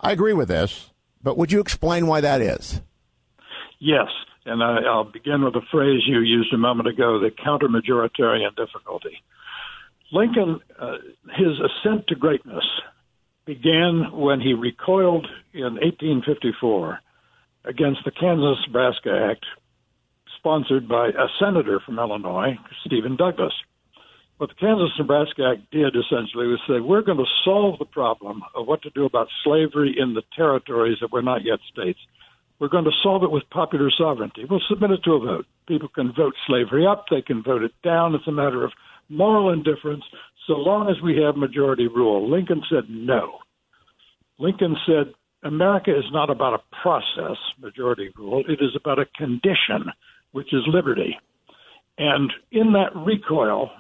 I 0.01 0.13
agree 0.13 0.35
with 0.35 0.47
this, 0.47 0.93
but 1.23 1.37
would 1.37 1.53
you 1.53 1.61
explain 1.61 2.07
why 2.07 2.21
that 2.21 2.41
is? 2.41 2.81
Yes. 3.79 4.09
And 4.45 4.63
I, 4.63 4.79
I'll 4.87 5.05
begin 5.05 5.45
with 5.45 5.55
a 5.57 5.67
phrase 5.71 6.03
you 6.07 6.21
used 6.21 6.53
a 6.53 6.59
moment 6.59 6.89
ago 6.89 7.19
the 7.19 7.31
counter 7.31 7.69
majoritarian 7.69 8.57
difficulty. 8.57 9.23
Lincoln, 10.11 10.61
uh, 10.79 10.97
his 11.37 11.59
ascent 11.61 12.07
to 12.09 12.15
greatness 12.15 12.65
began 13.45 14.11
when 14.13 14.41
he 14.41 14.55
recoiled 14.55 15.27
in 15.53 15.75
1854 15.75 16.99
against 17.65 18.01
the 18.05 18.11
Kansas 18.11 18.59
Nebraska 18.67 19.29
Act, 19.31 19.45
sponsored 20.39 20.89
by 20.89 21.09
a 21.09 21.29
senator 21.39 21.81
from 21.85 21.99
Illinois, 21.99 22.57
Stephen 22.87 23.17
Douglas. 23.17 23.53
What 24.39 24.51
the 24.51 24.55
Kansas 24.55 24.91
Nebraska 24.97 25.53
Act 25.53 25.71
did 25.73 25.97
essentially 25.97 26.47
was 26.47 26.61
say, 26.69 26.79
we're 26.79 27.03
going 27.03 27.19
to 27.19 27.25
solve 27.45 27.81
the 27.81 27.85
problem 27.85 28.43
of 28.55 28.67
what 28.69 28.83
to 28.83 28.91
do 28.91 29.05
about 29.05 29.27
slavery 29.43 29.95
in 29.99 30.15
the 30.15 30.23
territories 30.37 30.99
that 31.01 31.13
were 31.13 31.23
not 31.23 31.45
yet 31.45 31.59
states. 31.71 31.99
We're 32.61 32.69
going 32.69 32.85
to 32.85 33.03
solve 33.03 33.25
it 33.25 33.33
with 33.33 33.51
popular 33.51 33.91
sovereignty. 33.91 34.45
We'll 34.49 34.63
submit 34.69 34.93
it 34.93 35.03
to 35.05 35.15
a 35.15 35.19
vote. 35.19 35.47
People 35.67 35.89
can 35.89 36.13
vote 36.13 36.35
slavery 36.47 36.87
up, 36.87 37.07
they 37.11 37.21
can 37.21 37.43
vote 37.43 37.63
it 37.63 37.73
down. 37.83 38.15
It's 38.15 38.29
a 38.29 38.33
matter 38.33 38.65
of 38.65 38.71
moral 39.09 39.53
indifference 39.53 40.05
so 40.47 40.55
long 40.55 40.89
as 40.89 41.03
we 41.03 41.21
have 41.21 41.37
majority 41.37 41.89
rule. 41.89 42.31
Lincoln 42.31 42.63
said 42.71 42.85
no. 42.89 43.39
Lincoln 44.39 44.77
said 44.87 45.15
America 45.43 45.97
is 45.97 46.05
not 46.13 46.31
about 46.31 46.55
a 46.55 46.77
process, 46.83 47.37
majority 47.61 48.11
rule, 48.17 48.45
it 48.49 48.61
is 48.61 48.75
about 48.77 48.99
a 49.01 49.07
condition, 49.17 49.91
which 50.31 50.53
is 50.53 50.63
liberty. 50.67 51.17
And 51.99 52.33
in 52.53 52.73
that 52.73 52.95
recoil 52.95 53.71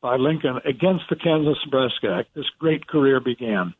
by 0.00 0.16
Lincoln 0.16 0.58
against 0.64 1.04
the 1.10 1.16
Kansas 1.16 1.58
Nebraska 1.64 2.16
Act, 2.18 2.34
this 2.34 2.48
great 2.58 2.86
career 2.86 3.20
began 3.20 3.74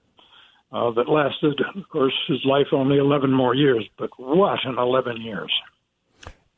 uh, 0.72 0.90
that 0.92 1.08
lasted, 1.08 1.60
of 1.74 1.88
course, 1.88 2.14
his 2.28 2.44
life 2.44 2.68
only 2.72 2.98
11 2.98 3.32
more 3.32 3.54
years, 3.54 3.88
but 3.98 4.10
what 4.18 4.58
an 4.64 4.78
11 4.78 5.20
years. 5.20 5.52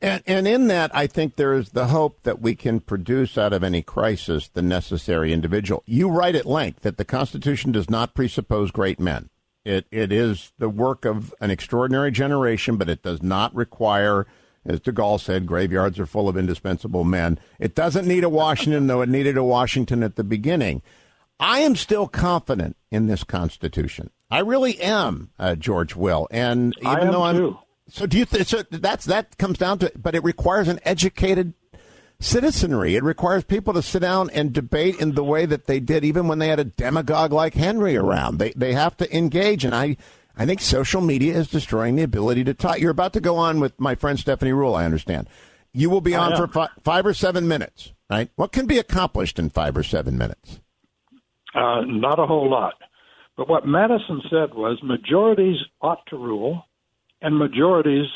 And, 0.01 0.21
and 0.27 0.47
in 0.47 0.67
that, 0.67 0.93
I 0.93 1.07
think 1.07 1.35
there 1.35 1.53
is 1.53 1.69
the 1.69 1.87
hope 1.87 2.23
that 2.23 2.41
we 2.41 2.55
can 2.55 2.81
produce 2.81 3.37
out 3.37 3.53
of 3.53 3.63
any 3.63 3.81
crisis 3.81 4.49
the 4.49 4.61
necessary 4.61 5.31
individual. 5.31 5.81
You 5.85 6.09
write 6.09 6.35
at 6.35 6.45
length 6.45 6.81
that 6.81 6.97
the 6.97 7.05
Constitution 7.05 7.71
does 7.71 7.89
not 7.89 8.13
presuppose 8.13 8.69
great 8.69 8.99
men. 8.99 9.29
It, 9.63 9.85
it 9.91 10.11
is 10.11 10.51
the 10.57 10.67
work 10.67 11.05
of 11.05 11.33
an 11.39 11.51
extraordinary 11.51 12.11
generation, 12.11 12.75
but 12.75 12.89
it 12.89 13.01
does 13.01 13.23
not 13.23 13.55
require, 13.55 14.27
as 14.65 14.79
de 14.79 14.91
Gaulle 14.91 15.19
said, 15.19 15.45
graveyards 15.45 15.99
are 15.99 16.05
full 16.05 16.29
of 16.29 16.37
indispensable 16.37 17.03
men. 17.03 17.39
It 17.59 17.75
doesn't 17.75 18.07
need 18.07 18.23
a 18.23 18.29
Washington, 18.29 18.87
though 18.87 19.01
it 19.01 19.09
needed 19.09 19.37
a 19.37 19.43
Washington 19.43 20.03
at 20.03 20.15
the 20.15 20.23
beginning. 20.23 20.81
I 21.39 21.59
am 21.59 21.75
still 21.75 22.07
confident 22.07 22.77
in 22.91 23.07
this 23.07 23.23
Constitution. 23.23 24.09
I 24.31 24.39
really 24.39 24.79
am, 24.81 25.31
uh, 25.37 25.55
George 25.55 25.95
Will, 25.95 26.27
and 26.31 26.73
even 26.81 27.11
though 27.11 27.23
I'm 27.23 27.35
too. 27.35 27.59
so, 27.89 28.05
do 28.05 28.17
you? 28.17 28.25
Th- 28.25 28.47
so 28.47 28.63
that's 28.71 29.05
that 29.05 29.37
comes 29.37 29.57
down 29.57 29.79
to, 29.79 29.91
but 29.95 30.15
it 30.15 30.23
requires 30.23 30.67
an 30.67 30.79
educated 30.83 31.53
citizenry. 32.19 32.95
It 32.95 33.03
requires 33.03 33.43
people 33.43 33.73
to 33.73 33.81
sit 33.81 33.99
down 33.99 34.29
and 34.31 34.53
debate 34.53 34.99
in 34.99 35.13
the 35.13 35.23
way 35.23 35.45
that 35.45 35.65
they 35.65 35.79
did, 35.79 36.03
even 36.03 36.27
when 36.27 36.39
they 36.39 36.47
had 36.47 36.59
a 36.59 36.63
demagogue 36.65 37.33
like 37.33 37.53
Henry 37.53 37.95
around. 37.95 38.37
They 38.37 38.51
they 38.55 38.73
have 38.73 38.97
to 38.97 39.15
engage, 39.15 39.65
and 39.65 39.75
I 39.75 39.97
I 40.35 40.45
think 40.45 40.61
social 40.61 41.01
media 41.01 41.37
is 41.37 41.47
destroying 41.47 41.95
the 41.95 42.03
ability 42.03 42.43
to 42.45 42.53
talk. 42.53 42.79
You're 42.79 42.91
about 42.91 43.13
to 43.13 43.21
go 43.21 43.37
on 43.37 43.59
with 43.59 43.79
my 43.79 43.95
friend 43.95 44.19
Stephanie 44.19 44.51
Ruhle, 44.51 44.75
I 44.75 44.85
understand. 44.85 45.27
You 45.73 45.89
will 45.89 46.01
be 46.01 46.15
on 46.15 46.35
for 46.35 46.47
fi- 46.47 46.69
five 46.83 47.05
or 47.05 47.13
seven 47.13 47.47
minutes, 47.47 47.93
right? 48.09 48.29
What 48.35 48.51
can 48.51 48.65
be 48.65 48.77
accomplished 48.77 49.39
in 49.39 49.49
five 49.49 49.75
or 49.75 49.83
seven 49.83 50.17
minutes? 50.17 50.59
Uh, 51.55 51.81
not 51.85 52.19
a 52.19 52.25
whole 52.25 52.49
lot. 52.49 52.75
But 53.37 53.49
what 53.49 53.65
Madison 53.65 54.21
said 54.29 54.53
was 54.53 54.79
majorities 54.83 55.57
ought 55.81 56.05
to 56.07 56.17
rule, 56.17 56.65
and 57.21 57.37
majorities 57.37 58.07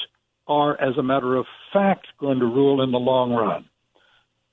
are, 0.48 0.80
as 0.80 0.98
a 0.98 1.04
matter 1.04 1.36
of 1.36 1.46
fact, 1.74 2.08
going 2.20 2.40
to 2.40 2.46
rule 2.46 2.82
in 2.82 2.92
the 2.92 3.00
long 3.00 3.32
run. 3.32 3.66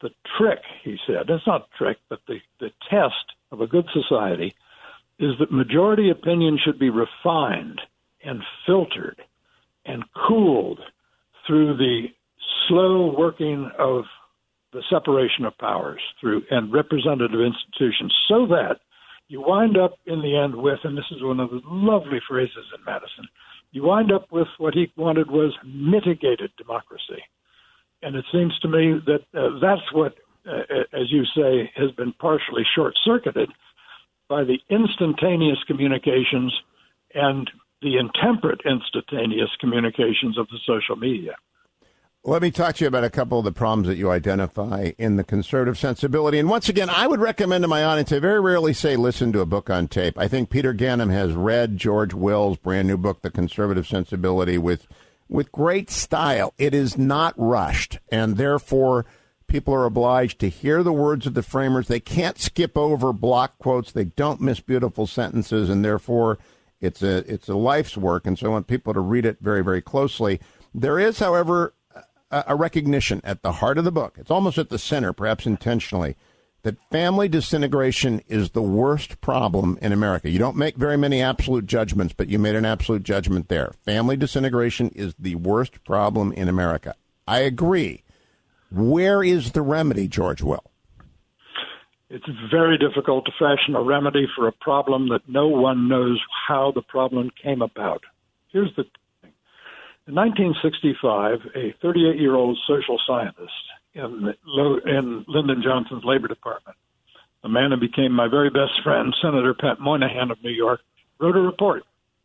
The 0.00 0.10
trick, 0.38 0.60
he 0.82 0.98
said, 1.06 1.28
it's 1.28 1.46
not 1.46 1.68
a 1.72 1.78
trick, 1.78 1.98
but 2.08 2.20
the, 2.26 2.38
the 2.60 2.70
test 2.90 3.14
of 3.52 3.60
a 3.60 3.66
good 3.66 3.86
society 3.92 4.54
is 5.18 5.32
that 5.38 5.52
majority 5.52 6.10
opinion 6.10 6.58
should 6.62 6.78
be 6.78 6.90
refined 6.90 7.80
and 8.24 8.42
filtered 8.66 9.20
and 9.84 10.02
cooled 10.28 10.80
through 11.46 11.76
the 11.76 12.06
slow 12.68 13.14
working 13.16 13.70
of 13.78 14.04
the 14.72 14.82
separation 14.90 15.44
of 15.44 15.56
powers 15.58 16.00
through 16.20 16.42
and 16.50 16.72
representative 16.72 17.40
institutions 17.40 18.12
so 18.28 18.46
that 18.46 18.80
you 19.28 19.40
wind 19.40 19.76
up 19.76 19.98
in 20.06 20.20
the 20.20 20.36
end 20.36 20.54
with, 20.54 20.80
and 20.84 20.98
this 20.98 21.04
is 21.10 21.22
one 21.22 21.40
of 21.40 21.50
the 21.50 21.60
lovely 21.66 22.20
phrases 22.28 22.66
in 22.76 22.84
Madison, 22.84 23.26
you 23.72 23.82
wind 23.82 24.12
up 24.12 24.30
with 24.30 24.48
what 24.58 24.74
he 24.74 24.92
wanted 24.96 25.30
was 25.30 25.52
mitigated 25.64 26.50
democracy. 26.58 27.22
And 28.02 28.16
it 28.16 28.24
seems 28.30 28.58
to 28.60 28.68
me 28.68 29.00
that 29.06 29.22
uh, 29.34 29.58
that's 29.60 29.92
what, 29.92 30.14
uh, 30.46 30.60
as 30.92 31.10
you 31.10 31.24
say, 31.34 31.70
has 31.74 31.90
been 31.92 32.12
partially 32.20 32.64
short 32.74 32.94
circuited 33.02 33.48
by 34.28 34.44
the 34.44 34.58
instantaneous 34.70 35.58
communications 35.66 36.52
and 37.14 37.50
the 37.82 37.96
intemperate 37.98 38.60
instantaneous 38.64 39.50
communications 39.60 40.38
of 40.38 40.46
the 40.48 40.58
social 40.66 40.96
media. 40.96 41.36
Let 42.26 42.40
me 42.40 42.50
talk 42.50 42.76
to 42.76 42.84
you 42.84 42.88
about 42.88 43.04
a 43.04 43.10
couple 43.10 43.38
of 43.38 43.44
the 43.44 43.52
problems 43.52 43.86
that 43.86 43.98
you 43.98 44.10
identify 44.10 44.92
in 44.96 45.16
the 45.16 45.24
conservative 45.24 45.76
sensibility. 45.76 46.38
And 46.38 46.48
once 46.48 46.70
again, 46.70 46.88
I 46.88 47.06
would 47.06 47.20
recommend 47.20 47.64
to 47.64 47.68
my 47.68 47.84
audience, 47.84 48.12
I 48.12 48.18
very 48.18 48.40
rarely 48.40 48.72
say 48.72 48.96
listen 48.96 49.30
to 49.32 49.40
a 49.40 49.46
book 49.46 49.68
on 49.68 49.88
tape. 49.88 50.18
I 50.18 50.26
think 50.26 50.48
Peter 50.48 50.72
Ganim 50.72 51.10
has 51.10 51.34
read 51.34 51.76
George 51.76 52.14
Will's 52.14 52.56
brand 52.56 52.88
new 52.88 52.96
book, 52.96 53.20
The 53.20 53.30
Conservative 53.30 53.86
Sensibility, 53.86 54.56
with 54.56 54.86
with 55.28 55.52
great 55.52 55.90
style. 55.90 56.54
It 56.56 56.72
is 56.72 56.96
not 56.96 57.34
rushed, 57.36 57.98
and 58.10 58.38
therefore 58.38 59.04
people 59.54 59.72
are 59.72 59.84
obliged 59.84 60.40
to 60.40 60.48
hear 60.48 60.82
the 60.82 60.92
words 60.92 61.28
of 61.28 61.34
the 61.34 61.42
framers. 61.42 61.86
They 61.86 62.00
can't 62.00 62.40
skip 62.40 62.76
over 62.76 63.12
block 63.12 63.56
quotes. 63.58 63.92
They 63.92 64.06
don't 64.06 64.40
miss 64.40 64.58
beautiful 64.58 65.06
sentences, 65.06 65.70
and 65.70 65.84
therefore 65.84 66.38
it's 66.80 67.04
a 67.04 67.18
it's 67.32 67.48
a 67.48 67.54
life's 67.54 67.96
work. 67.96 68.26
And 68.26 68.36
so 68.36 68.46
I 68.46 68.50
want 68.50 68.66
people 68.66 68.92
to 68.92 68.98
read 68.98 69.24
it 69.24 69.38
very 69.40 69.62
very 69.62 69.80
closely. 69.80 70.40
There 70.74 70.98
is, 70.98 71.20
however, 71.20 71.72
a, 72.32 72.44
a 72.48 72.56
recognition 72.56 73.20
at 73.22 73.42
the 73.42 73.52
heart 73.52 73.78
of 73.78 73.84
the 73.84 73.92
book. 73.92 74.16
It's 74.18 74.30
almost 74.30 74.58
at 74.58 74.70
the 74.70 74.78
center, 74.78 75.12
perhaps 75.12 75.46
intentionally, 75.46 76.16
that 76.64 76.74
family 76.90 77.28
disintegration 77.28 78.22
is 78.26 78.50
the 78.50 78.62
worst 78.62 79.20
problem 79.20 79.78
in 79.80 79.92
America. 79.92 80.30
You 80.30 80.40
don't 80.40 80.56
make 80.56 80.74
very 80.74 80.98
many 80.98 81.22
absolute 81.22 81.66
judgments, 81.66 82.12
but 82.12 82.28
you 82.28 82.40
made 82.40 82.56
an 82.56 82.64
absolute 82.64 83.04
judgment 83.04 83.46
there. 83.46 83.72
Family 83.84 84.16
disintegration 84.16 84.88
is 84.88 85.14
the 85.16 85.36
worst 85.36 85.84
problem 85.84 86.32
in 86.32 86.48
America. 86.48 86.96
I 87.28 87.38
agree. 87.38 88.03
Where 88.70 89.22
is 89.22 89.52
the 89.52 89.62
remedy, 89.62 90.08
George 90.08 90.42
Will? 90.42 90.64
It's 92.10 92.24
very 92.50 92.78
difficult 92.78 93.24
to 93.26 93.32
fashion 93.32 93.74
a 93.74 93.82
remedy 93.82 94.26
for 94.36 94.46
a 94.46 94.52
problem 94.52 95.08
that 95.08 95.22
no 95.28 95.48
one 95.48 95.88
knows 95.88 96.20
how 96.46 96.72
the 96.74 96.82
problem 96.82 97.30
came 97.42 97.62
about. 97.62 98.02
Here's 98.52 98.70
the 98.76 98.84
thing. 99.22 99.32
In 100.06 100.14
1965, 100.14 101.40
a 101.56 101.74
38 101.80 102.20
year 102.20 102.34
old 102.34 102.58
social 102.68 103.00
scientist 103.06 103.50
in, 103.94 104.34
in 104.86 105.24
Lyndon 105.26 105.62
Johnson's 105.62 106.04
Labor 106.04 106.28
Department, 106.28 106.76
the 107.42 107.48
man 107.48 107.70
who 107.70 107.78
became 107.78 108.12
my 108.12 108.28
very 108.28 108.50
best 108.50 108.72
friend, 108.82 109.14
Senator 109.20 109.54
Pat 109.54 109.80
Moynihan 109.80 110.30
of 110.30 110.42
New 110.42 110.50
York, 110.50 110.80
wrote 111.18 111.36
a 111.36 111.40
report 111.40 111.82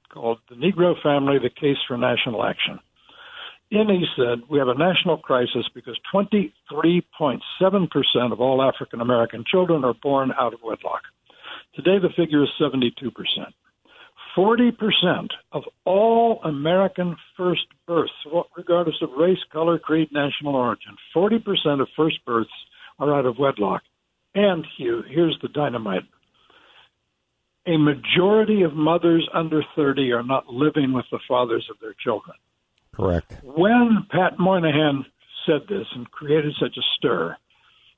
called 0.10 0.40
The 0.50 0.56
Negro 0.56 1.02
Family 1.02 1.40
The 1.40 1.50
Case 1.50 1.78
for 1.88 1.98
National 1.98 2.44
Action. 2.44 2.80
In 3.72 3.88
he 3.88 4.06
said, 4.16 4.42
we 4.50 4.58
have 4.58 4.68
a 4.68 4.74
national 4.74 5.18
crisis 5.18 5.66
because 5.76 5.96
23.7% 6.14 8.32
of 8.32 8.42
all 8.42 8.64
African 8.64 9.00
American 9.00 9.44
children 9.50 9.84
are 9.84 9.94
born 10.02 10.32
out 10.40 10.56
of 10.56 10.60
wedlock. 10.64 11.04
Today, 11.76 12.00
the 12.02 12.10
figure 12.16 12.44
is 12.44 12.50
72%. 12.60 12.92
40% 14.36 15.28
of 15.52 15.64
all 15.86 16.42
American 16.44 17.16
first 17.38 17.66
births, 17.88 18.12
regardless 18.58 18.96
of 19.02 19.10
race, 19.18 19.38
color, 19.52 19.78
creed, 19.78 20.10
national 20.12 20.56
origin, 20.56 20.96
40% 21.16 21.82
of 21.82 21.88
first 21.96 22.24
births 22.26 22.50
are 22.98 23.16
out 23.16 23.26
of 23.26 23.38
wedlock. 23.38 23.84
And, 24.34 24.66
Hugh, 24.78 25.04
here's 25.08 25.38
the 25.42 25.50
dynamite 25.50 26.04
a 27.68 27.78
majority 27.78 28.64
of 28.64 28.74
mothers 28.74 29.28
under 29.34 29.62
30 29.76 30.12
are 30.14 30.24
not 30.24 30.48
living 30.48 30.92
with 30.92 31.06
the 31.12 31.20
fathers 31.28 31.68
of 31.70 31.78
their 31.80 31.94
children. 32.04 32.36
Correct. 33.00 33.34
When 33.44 34.06
Pat 34.12 34.38
Moynihan 34.38 35.06
said 35.46 35.62
this 35.70 35.88
and 35.96 36.10
created 36.12 36.54
such 36.60 36.76
a 36.78 36.82
stir, 36.98 37.38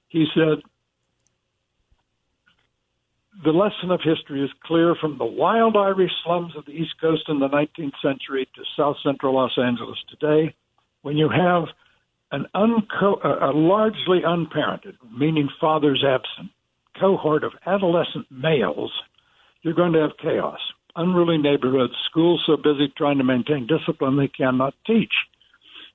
he 0.09 0.25
said, 0.35 0.61
the 3.43 3.51
lesson 3.51 3.89
of 3.89 4.01
history 4.03 4.43
is 4.43 4.51
clear 4.63 4.93
from 4.99 5.17
the 5.17 5.25
wild 5.25 5.75
Irish 5.75 6.11
slums 6.23 6.55
of 6.55 6.65
the 6.65 6.73
East 6.73 6.93
Coast 7.01 7.23
in 7.29 7.39
the 7.39 7.47
19th 7.47 7.93
century 8.03 8.47
to 8.53 8.61
South 8.77 8.97
Central 9.03 9.33
Los 9.33 9.57
Angeles 9.57 9.97
today. 10.09 10.53
When 11.01 11.17
you 11.17 11.29
have 11.29 11.63
an 12.31 12.45
unco- 12.53 13.19
a 13.23 13.51
largely 13.57 14.21
unparented, 14.21 14.97
meaning 15.17 15.49
fathers 15.59 16.03
absent, 16.07 16.51
cohort 16.99 17.43
of 17.43 17.53
adolescent 17.65 18.27
males, 18.29 18.91
you're 19.63 19.73
going 19.73 19.93
to 19.93 20.01
have 20.01 20.11
chaos 20.21 20.59
unruly 20.95 21.37
neighborhoods, 21.37 21.93
schools 22.09 22.43
so 22.45 22.57
busy 22.57 22.91
trying 22.97 23.17
to 23.17 23.23
maintain 23.23 23.67
discipline 23.67 24.17
they 24.17 24.27
cannot 24.27 24.73
teach. 24.85 25.13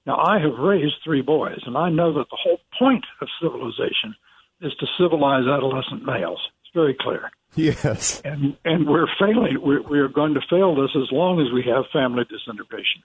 Now, 0.06 0.18
I 0.18 0.38
have 0.38 0.58
raised 0.58 0.94
three 1.02 1.22
boys, 1.22 1.58
and 1.66 1.76
I 1.76 1.90
know 1.90 2.12
that 2.14 2.26
the 2.30 2.38
whole 2.40 2.60
point 2.78 3.04
of 3.20 3.28
civilization 3.42 4.14
is 4.60 4.72
to 4.78 4.86
civilize 4.98 5.46
adolescent 5.46 6.04
males. 6.04 6.40
It's 6.62 6.72
very 6.72 6.96
clear. 6.98 7.30
Yes. 7.54 8.20
And 8.24 8.56
and 8.64 8.88
we're 8.88 9.08
failing. 9.18 9.58
We're, 9.60 9.82
we're 9.82 10.08
going 10.08 10.34
to 10.34 10.40
fail 10.48 10.74
this 10.74 10.90
as 10.94 11.10
long 11.10 11.40
as 11.40 11.52
we 11.52 11.64
have 11.70 11.84
family 11.92 12.24
disintegration. 12.28 13.02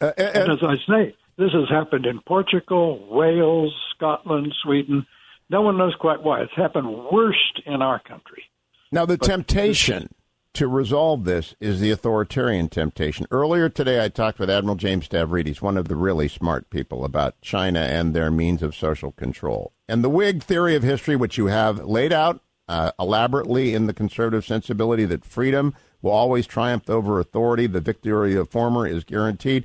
Uh, 0.00 0.12
and, 0.16 0.36
and 0.36 0.52
as 0.52 0.58
I 0.62 0.76
say, 0.88 1.14
this 1.36 1.52
has 1.52 1.68
happened 1.68 2.06
in 2.06 2.20
Portugal, 2.26 3.06
Wales, 3.10 3.74
Scotland, 3.94 4.54
Sweden. 4.62 5.06
No 5.48 5.62
one 5.62 5.78
knows 5.78 5.94
quite 6.00 6.22
why. 6.22 6.42
It's 6.42 6.54
happened 6.56 6.88
worst 7.12 7.62
in 7.66 7.82
our 7.82 7.98
country. 8.00 8.44
Now, 8.92 9.06
the 9.06 9.18
but 9.18 9.26
temptation 9.26 10.08
to 10.54 10.66
resolve 10.66 11.24
this 11.24 11.54
is 11.60 11.80
the 11.80 11.90
authoritarian 11.90 12.68
temptation. 12.68 13.26
Earlier 13.30 13.68
today, 13.68 14.04
I 14.04 14.08
talked 14.08 14.38
with 14.38 14.50
Admiral 14.50 14.76
James 14.76 15.08
Stavridis, 15.08 15.62
one 15.62 15.76
of 15.76 15.88
the 15.88 15.96
really 15.96 16.28
smart 16.28 16.70
people, 16.70 17.04
about 17.04 17.40
China 17.40 17.80
and 17.80 18.14
their 18.14 18.30
means 18.30 18.62
of 18.62 18.74
social 18.74 19.12
control. 19.12 19.72
And 19.88 20.02
the 20.02 20.08
Whig 20.08 20.42
theory 20.42 20.74
of 20.74 20.82
history, 20.82 21.16
which 21.16 21.38
you 21.38 21.46
have 21.46 21.84
laid 21.84 22.12
out 22.12 22.42
uh, 22.68 22.92
elaborately 22.98 23.74
in 23.74 23.86
the 23.86 23.94
conservative 23.94 24.44
sensibility 24.44 25.04
that 25.04 25.24
freedom 25.24 25.74
will 26.02 26.12
always 26.12 26.46
triumph 26.46 26.88
over 26.88 27.20
authority, 27.20 27.66
the 27.66 27.80
victory 27.80 28.32
of 28.32 28.46
the 28.46 28.50
former 28.50 28.86
is 28.86 29.04
guaranteed. 29.04 29.64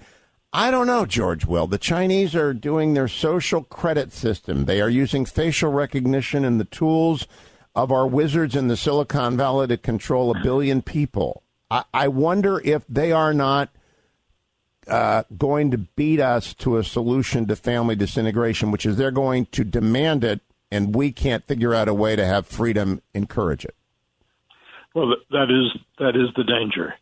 I 0.53 0.71
don't 0.71 0.87
know, 0.87 1.05
George 1.05 1.45
Will. 1.45 1.67
The 1.67 1.77
Chinese 1.77 2.33
are 2.35 2.53
doing 2.53 2.93
their 2.93 3.07
social 3.07 3.63
credit 3.63 4.13
system. 4.13 4.65
They 4.65 4.81
are 4.81 4.89
using 4.89 5.25
facial 5.25 5.71
recognition 5.71 6.45
and 6.45 6.59
the 6.59 6.65
tools 6.65 7.27
of 7.75 7.91
our 7.91 8.07
wizards 8.07 8.55
in 8.55 8.67
the 8.67 8.77
Silicon 8.77 9.35
Valley 9.37 9.67
to 9.67 9.77
control 9.77 10.31
a 10.31 10.41
billion 10.41 10.81
people. 10.81 11.43
I, 11.69 11.83
I 11.93 12.07
wonder 12.07 12.61
if 12.63 12.83
they 12.87 13.11
are 13.11 13.33
not 13.33 13.69
uh, 14.87 15.23
going 15.37 15.71
to 15.71 15.77
beat 15.77 16.19
us 16.19 16.53
to 16.55 16.77
a 16.77 16.83
solution 16.83 17.47
to 17.47 17.55
family 17.55 17.95
disintegration, 17.95 18.71
which 18.71 18.85
is 18.85 18.97
they're 18.97 19.11
going 19.11 19.47
to 19.47 19.63
demand 19.63 20.23
it, 20.23 20.41
and 20.71 20.95
we 20.95 21.11
can't 21.11 21.45
figure 21.45 21.73
out 21.73 21.87
a 21.87 21.93
way 21.93 22.15
to 22.15 22.25
have 22.25 22.45
freedom 22.45 23.01
encourage 23.13 23.65
it. 23.65 23.75
Well, 24.93 25.15
that 25.31 25.49
is 25.49 25.81
that 25.99 26.15
is 26.15 26.29
the 26.37 26.43
danger. 26.43 26.93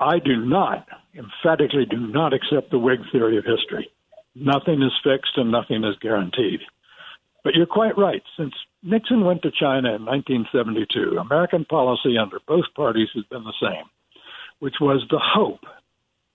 I 0.00 0.18
do 0.18 0.44
not, 0.44 0.88
emphatically, 1.14 1.86
do 1.88 1.98
not 1.98 2.32
accept 2.32 2.72
the 2.72 2.78
Whig 2.78 2.98
theory 3.12 3.38
of 3.38 3.44
history. 3.44 3.88
Nothing 4.34 4.82
is 4.82 4.92
fixed 5.04 5.36
and 5.36 5.52
nothing 5.52 5.84
is 5.84 5.94
guaranteed. 6.00 6.60
But 7.44 7.54
you're 7.54 7.66
quite 7.66 7.98
right. 7.98 8.22
Since 8.36 8.54
Nixon 8.82 9.24
went 9.24 9.42
to 9.42 9.50
China 9.50 9.94
in 9.94 10.04
1972. 10.04 11.18
American 11.18 11.64
policy 11.64 12.16
under 12.18 12.38
both 12.46 12.64
parties 12.74 13.08
has 13.14 13.24
been 13.24 13.44
the 13.44 13.54
same, 13.60 13.84
which 14.58 14.76
was 14.80 15.04
the 15.10 15.20
hope, 15.20 15.64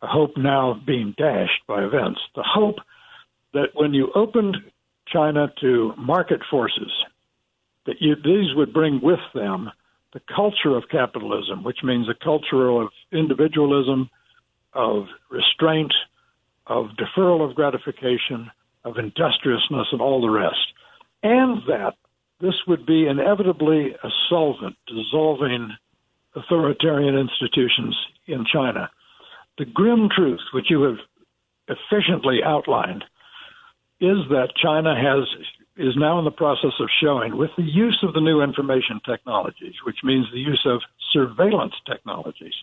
a 0.01 0.07
hope 0.07 0.37
now 0.37 0.81
being 0.85 1.13
dashed 1.17 1.65
by 1.67 1.83
events, 1.83 2.19
the 2.35 2.43
hope 2.43 2.77
that 3.53 3.69
when 3.73 3.93
you 3.93 4.11
opened 4.15 4.57
China 5.07 5.51
to 5.61 5.93
market 5.97 6.41
forces, 6.49 6.91
that 7.85 8.01
you, 8.01 8.15
these 8.15 8.53
would 8.55 8.73
bring 8.73 8.99
with 9.01 9.19
them 9.33 9.71
the 10.13 10.21
culture 10.33 10.75
of 10.75 10.89
capitalism, 10.89 11.63
which 11.63 11.79
means 11.83 12.07
a 12.09 12.23
culture 12.23 12.69
of 12.69 12.89
individualism, 13.11 14.09
of 14.73 15.05
restraint, 15.29 15.93
of 16.67 16.87
deferral 16.97 17.47
of 17.47 17.55
gratification, 17.55 18.51
of 18.83 18.97
industriousness, 18.97 19.87
and 19.91 20.01
all 20.01 20.21
the 20.21 20.29
rest. 20.29 20.73
And 21.23 21.61
that 21.67 21.95
this 22.39 22.55
would 22.67 22.85
be 22.85 23.07
inevitably 23.07 23.95
a 24.03 24.09
solvent 24.29 24.75
dissolving 24.87 25.75
authoritarian 26.35 27.17
institutions 27.17 27.95
in 28.27 28.45
China. 28.51 28.89
The 29.57 29.65
grim 29.65 30.09
truth, 30.15 30.41
which 30.53 30.69
you 30.69 30.83
have 30.83 30.97
efficiently 31.67 32.39
outlined, 32.45 33.03
is 33.99 34.17
that 34.29 34.53
China 34.61 34.93
has 34.95 35.25
is 35.77 35.93
now 35.95 36.17
in 36.17 36.25
the 36.25 36.31
process 36.31 36.73
of 36.79 36.89
showing, 37.01 37.37
with 37.37 37.51
the 37.55 37.63
use 37.63 37.99
of 38.01 38.13
the 38.13 38.19
new 38.19 38.41
information 38.41 38.99
technologies, 39.05 39.75
which 39.85 39.97
means 40.03 40.25
the 40.31 40.39
use 40.39 40.65
of 40.65 40.81
surveillance 41.13 41.75
technologies, 41.85 42.53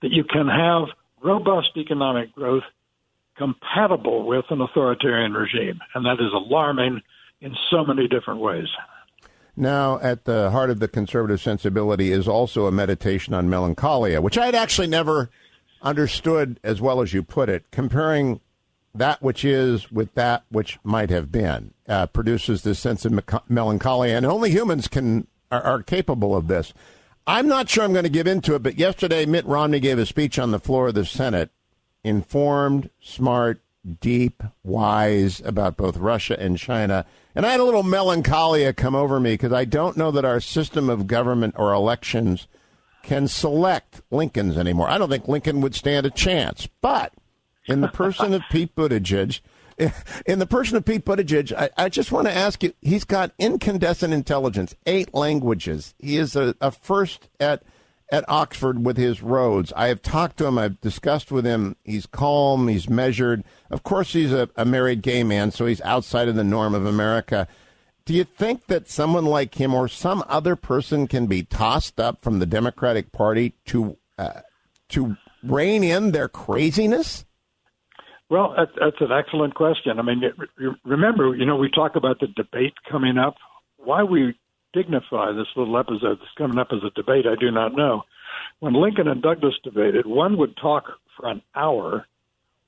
that 0.00 0.12
you 0.12 0.22
can 0.22 0.46
have 0.46 0.84
robust 1.22 1.70
economic 1.76 2.32
growth 2.32 2.62
compatible 3.36 4.26
with 4.26 4.44
an 4.50 4.60
authoritarian 4.60 5.32
regime. 5.32 5.80
And 5.94 6.04
that 6.06 6.20
is 6.20 6.32
alarming 6.32 7.02
in 7.40 7.54
so 7.70 7.84
many 7.84 8.08
different 8.08 8.40
ways. 8.40 8.68
Now, 9.56 9.98
at 10.00 10.24
the 10.24 10.50
heart 10.50 10.70
of 10.70 10.80
the 10.80 10.88
conservative 10.88 11.40
sensibility 11.40 12.12
is 12.12 12.28
also 12.28 12.66
a 12.66 12.72
meditation 12.72 13.32
on 13.32 13.48
melancholia, 13.48 14.20
which 14.20 14.36
I 14.36 14.46
had 14.46 14.54
actually 14.54 14.86
never 14.88 15.30
understood 15.80 16.60
as 16.62 16.80
well 16.80 17.00
as 17.00 17.14
you 17.14 17.22
put 17.22 17.48
it. 17.48 17.70
Comparing 17.70 18.40
that 18.94 19.22
which 19.22 19.44
is 19.44 19.90
with 19.90 20.14
that 20.14 20.44
which 20.50 20.78
might 20.84 21.10
have 21.10 21.30
been 21.30 21.72
uh, 21.88 22.06
produces 22.06 22.62
this 22.62 22.78
sense 22.78 23.04
of 23.04 23.12
me- 23.12 23.22
melancholia, 23.48 24.16
and 24.16 24.26
only 24.26 24.50
humans 24.50 24.88
can 24.88 25.26
are, 25.50 25.62
are 25.62 25.82
capable 25.82 26.36
of 26.36 26.48
this. 26.48 26.74
I'm 27.26 27.48
not 27.48 27.68
sure 27.68 27.82
I'm 27.82 27.92
going 27.92 28.04
to 28.04 28.10
give 28.10 28.26
into 28.26 28.54
it, 28.54 28.62
but 28.62 28.78
yesterday 28.78 29.26
Mitt 29.26 29.44
Romney 29.46 29.80
gave 29.80 29.98
a 29.98 30.06
speech 30.06 30.38
on 30.38 30.50
the 30.50 30.60
floor 30.60 30.88
of 30.88 30.94
the 30.94 31.04
Senate, 31.04 31.50
informed, 32.04 32.90
smart, 33.00 33.60
deep, 34.00 34.42
wise 34.62 35.40
about 35.44 35.76
both 35.76 35.96
Russia 35.96 36.38
and 36.38 36.58
China. 36.58 37.04
And 37.36 37.44
I 37.44 37.50
had 37.50 37.60
a 37.60 37.64
little 37.64 37.82
melancholia 37.82 38.72
come 38.72 38.94
over 38.94 39.20
me 39.20 39.34
because 39.34 39.52
I 39.52 39.66
don't 39.66 39.98
know 39.98 40.10
that 40.10 40.24
our 40.24 40.40
system 40.40 40.88
of 40.88 41.06
government 41.06 41.54
or 41.58 41.74
elections 41.74 42.48
can 43.02 43.28
select 43.28 44.00
Lincolns 44.10 44.56
anymore. 44.56 44.88
I 44.88 44.96
don't 44.96 45.10
think 45.10 45.28
Lincoln 45.28 45.60
would 45.60 45.74
stand 45.74 46.06
a 46.06 46.10
chance. 46.10 46.66
But 46.80 47.12
in 47.66 47.82
the 47.82 47.88
person 47.88 48.32
of 48.32 48.42
Pete 48.50 48.74
Buttigieg. 48.74 49.40
In 50.26 50.38
the 50.38 50.46
person 50.46 50.78
of 50.78 50.86
Pete 50.86 51.04
Buttigieg, 51.04 51.52
I, 51.52 51.68
I, 51.76 51.88
just 51.90 52.10
want 52.10 52.26
to 52.26 52.34
ask 52.34 52.62
you, 52.62 52.72
he's 52.80 53.04
got 53.04 53.32
incandescent 53.38 54.14
intelligence, 54.14 54.74
eight 54.86 55.12
languages. 55.12 55.94
He 55.98 56.16
is 56.16 56.34
a, 56.34 56.54
a 56.62 56.70
first 56.70 57.28
at 57.38 57.62
at 58.10 58.24
Oxford 58.28 58.84
with 58.84 58.96
his 58.96 59.22
Rhodes. 59.22 59.72
I 59.74 59.88
have 59.88 60.02
talked 60.02 60.36
to 60.38 60.46
him. 60.46 60.58
I've 60.58 60.80
discussed 60.80 61.32
with 61.32 61.44
him. 61.44 61.76
He's 61.84 62.06
calm. 62.06 62.68
He's 62.68 62.88
measured. 62.88 63.44
Of 63.70 63.82
course, 63.82 64.12
he's 64.12 64.32
a, 64.32 64.48
a 64.56 64.64
married 64.64 65.02
gay 65.02 65.24
man, 65.24 65.50
so 65.50 65.66
he's 65.66 65.80
outside 65.80 66.28
of 66.28 66.36
the 66.36 66.44
norm 66.44 66.74
of 66.74 66.86
America. 66.86 67.48
Do 68.04 68.14
you 68.14 68.22
think 68.22 68.66
that 68.68 68.88
someone 68.88 69.24
like 69.24 69.56
him 69.56 69.74
or 69.74 69.88
some 69.88 70.22
other 70.28 70.54
person 70.54 71.08
can 71.08 71.26
be 71.26 71.42
tossed 71.42 71.98
up 71.98 72.22
from 72.22 72.38
the 72.38 72.46
Democratic 72.46 73.10
Party 73.10 73.54
to 73.66 73.96
uh, 74.16 74.42
to 74.90 75.16
rein 75.42 75.82
in 75.82 76.12
their 76.12 76.28
craziness? 76.28 77.24
Well, 78.28 78.54
that's 78.56 78.96
an 79.00 79.12
excellent 79.12 79.54
question. 79.54 79.98
I 79.98 80.02
mean, 80.02 80.22
remember, 80.84 81.36
you 81.36 81.46
know, 81.46 81.56
we 81.56 81.70
talk 81.70 81.96
about 81.96 82.18
the 82.20 82.26
debate 82.28 82.74
coming 82.90 83.18
up. 83.18 83.34
Why 83.76 84.02
we 84.02 84.34
dignify 84.72 85.32
this 85.32 85.46
little 85.56 85.78
episode 85.78 86.18
that's 86.18 86.38
coming 86.38 86.58
up 86.58 86.68
as 86.72 86.80
a 86.84 86.90
debate, 86.90 87.26
I 87.26 87.34
do 87.38 87.50
not 87.50 87.74
know. 87.74 88.02
When 88.60 88.74
Lincoln 88.74 89.08
and 89.08 89.22
Douglas 89.22 89.54
debated, 89.62 90.06
one 90.06 90.36
would 90.38 90.56
talk 90.56 90.84
for 91.16 91.28
an 91.28 91.42
hour, 91.54 92.06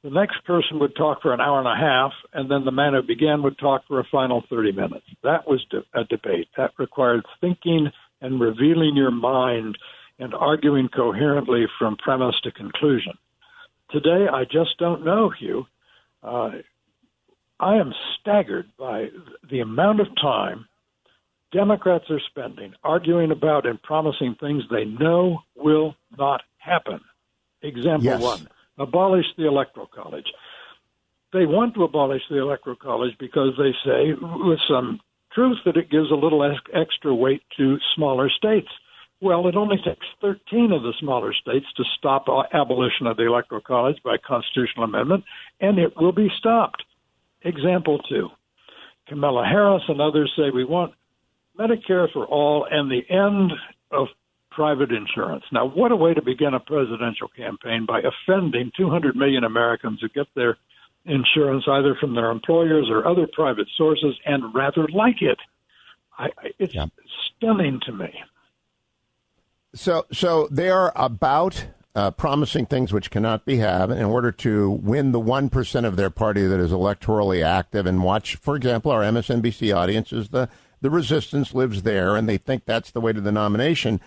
the 0.02 0.10
next 0.10 0.44
person 0.44 0.78
would 0.78 0.94
talk 0.96 1.22
for 1.22 1.34
an 1.34 1.40
hour 1.40 1.58
and 1.58 1.68
a 1.68 1.76
half, 1.76 2.12
and 2.32 2.50
then 2.50 2.64
the 2.64 2.70
man 2.70 2.94
who 2.94 3.02
began 3.02 3.42
would 3.42 3.58
talk 3.58 3.82
for 3.88 3.98
a 3.98 4.08
final 4.10 4.44
30 4.48 4.72
minutes. 4.72 5.06
That 5.22 5.46
was 5.48 5.64
a 5.94 6.04
debate. 6.04 6.48
That 6.56 6.70
required 6.78 7.24
thinking 7.40 7.88
and 8.20 8.40
revealing 8.40 8.96
your 8.96 9.10
mind 9.10 9.76
and 10.18 10.34
arguing 10.34 10.88
coherently 10.88 11.66
from 11.78 11.96
premise 11.96 12.36
to 12.42 12.52
conclusion. 12.52 13.14
Today, 13.90 14.26
I 14.32 14.44
just 14.44 14.78
don't 14.78 15.04
know, 15.04 15.30
Hugh. 15.30 15.66
Uh, 16.22 16.50
I 17.60 17.76
am 17.76 17.92
staggered 18.20 18.70
by 18.78 19.08
the 19.50 19.60
amount 19.60 20.00
of 20.00 20.06
time 20.20 20.67
Democrats 21.52 22.04
are 22.10 22.20
spending 22.28 22.74
arguing 22.84 23.30
about 23.30 23.66
and 23.66 23.82
promising 23.82 24.36
things 24.38 24.62
they 24.70 24.84
know 24.84 25.40
will 25.56 25.94
not 26.18 26.42
happen. 26.58 27.00
Example 27.62 28.04
yes. 28.04 28.20
one 28.22 28.48
abolish 28.78 29.26
the 29.36 29.46
Electoral 29.46 29.86
College. 29.86 30.26
They 31.32 31.46
want 31.46 31.74
to 31.74 31.84
abolish 31.84 32.22
the 32.30 32.38
Electoral 32.38 32.76
College 32.76 33.14
because 33.18 33.52
they 33.58 33.72
say, 33.84 34.14
with 34.20 34.60
some 34.68 35.00
truth, 35.32 35.58
that 35.64 35.76
it 35.76 35.90
gives 35.90 36.10
a 36.10 36.14
little 36.14 36.48
extra 36.72 37.14
weight 37.14 37.42
to 37.56 37.78
smaller 37.94 38.30
states. 38.30 38.68
Well, 39.20 39.48
it 39.48 39.56
only 39.56 39.76
takes 39.78 40.06
13 40.20 40.70
of 40.70 40.82
the 40.82 40.94
smaller 41.00 41.34
states 41.34 41.66
to 41.76 41.84
stop 41.98 42.26
abolition 42.52 43.06
of 43.06 43.16
the 43.16 43.26
Electoral 43.26 43.60
College 43.60 43.96
by 44.04 44.16
constitutional 44.16 44.84
amendment, 44.84 45.24
and 45.60 45.78
it 45.78 45.96
will 45.96 46.12
be 46.12 46.30
stopped. 46.38 46.84
Example 47.42 47.98
two 48.08 48.28
Kamala 49.08 49.44
Harris 49.44 49.82
and 49.88 50.00
others 50.00 50.32
say 50.36 50.50
we 50.50 50.64
want 50.64 50.94
Medicare 51.58 52.12
for 52.12 52.26
all 52.26 52.66
and 52.70 52.90
the 52.90 53.02
end 53.10 53.52
of 53.90 54.08
private 54.50 54.90
insurance. 54.90 55.44
Now, 55.52 55.68
what 55.68 55.92
a 55.92 55.96
way 55.96 56.14
to 56.14 56.22
begin 56.22 56.54
a 56.54 56.60
presidential 56.60 57.28
campaign 57.28 57.86
by 57.86 58.00
offending 58.00 58.72
200 58.76 59.14
million 59.16 59.44
Americans 59.44 60.00
who 60.00 60.08
get 60.08 60.26
their 60.34 60.56
insurance 61.04 61.64
either 61.68 61.94
from 62.00 62.14
their 62.14 62.30
employers 62.30 62.88
or 62.90 63.06
other 63.06 63.28
private 63.32 63.68
sources 63.76 64.18
and 64.26 64.54
rather 64.54 64.86
like 64.88 65.22
it. 65.22 65.38
I, 66.18 66.28
it's 66.58 66.74
yeah. 66.74 66.86
stunning 67.36 67.80
to 67.86 67.92
me. 67.92 68.12
So, 69.74 70.06
so 70.12 70.48
they 70.50 70.70
are 70.70 70.92
about 70.96 71.66
uh, 71.94 72.10
promising 72.10 72.66
things 72.66 72.92
which 72.92 73.10
cannot 73.10 73.44
be 73.44 73.58
had 73.58 73.90
in 73.90 74.04
order 74.04 74.32
to 74.32 74.70
win 74.70 75.12
the 75.12 75.20
one 75.20 75.48
percent 75.48 75.86
of 75.86 75.96
their 75.96 76.10
party 76.10 76.46
that 76.46 76.60
is 76.60 76.72
electorally 76.72 77.44
active 77.44 77.86
and 77.86 78.02
watch. 78.02 78.36
For 78.36 78.56
example, 78.56 78.90
our 78.90 79.02
MSNBC 79.02 79.74
audience 79.74 80.12
is 80.12 80.30
the 80.30 80.48
the 80.80 80.90
resistance 80.90 81.54
lives 81.54 81.82
there, 81.82 82.16
and 82.16 82.28
they 82.28 82.38
think 82.38 82.64
that's 82.64 82.90
the 82.90 83.00
way 83.00 83.12
to 83.12 83.20
the 83.20 83.32
nomination. 83.32 84.00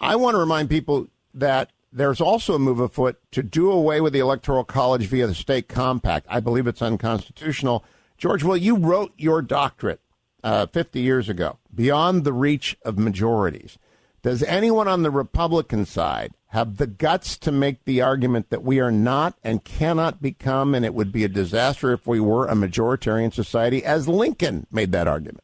I 0.00 0.16
want 0.16 0.34
to 0.34 0.38
remind 0.38 0.70
people 0.70 1.08
that 1.34 1.70
there's 1.92 2.20
also 2.20 2.54
a 2.54 2.58
move 2.58 2.80
afoot 2.80 3.18
to 3.32 3.42
do 3.42 3.70
away 3.70 4.00
with 4.00 4.12
the 4.12 4.18
electoral 4.18 4.64
college 4.64 5.06
via 5.06 5.26
the 5.26 5.34
state 5.34 5.68
compact. 5.68 6.26
I 6.28 6.40
believe 6.40 6.66
it's 6.66 6.82
unconstitutional. 6.82 7.84
George 8.16 8.42
Will, 8.42 8.56
you 8.56 8.76
wrote 8.76 9.12
your 9.16 9.42
doctorate 9.42 10.00
uh, 10.42 10.66
50 10.66 11.00
years 11.00 11.28
ago, 11.28 11.58
Beyond 11.74 12.24
the 12.24 12.32
Reach 12.32 12.76
of 12.84 12.98
Majorities. 12.98 13.78
Does 14.22 14.42
anyone 14.44 14.86
on 14.86 15.02
the 15.02 15.10
Republican 15.10 15.84
side 15.84 16.32
have 16.48 16.76
the 16.76 16.86
guts 16.86 17.36
to 17.38 17.50
make 17.50 17.84
the 17.84 18.00
argument 18.00 18.50
that 18.50 18.62
we 18.62 18.78
are 18.78 18.92
not 18.92 19.34
and 19.42 19.64
cannot 19.64 20.22
become, 20.22 20.74
and 20.74 20.84
it 20.84 20.94
would 20.94 21.10
be 21.10 21.24
a 21.24 21.28
disaster 21.28 21.92
if 21.92 22.06
we 22.06 22.20
were 22.20 22.46
a 22.46 22.54
majoritarian 22.54 23.32
society, 23.32 23.84
as 23.84 24.06
Lincoln 24.06 24.66
made 24.70 24.92
that 24.92 25.08
argument? 25.08 25.42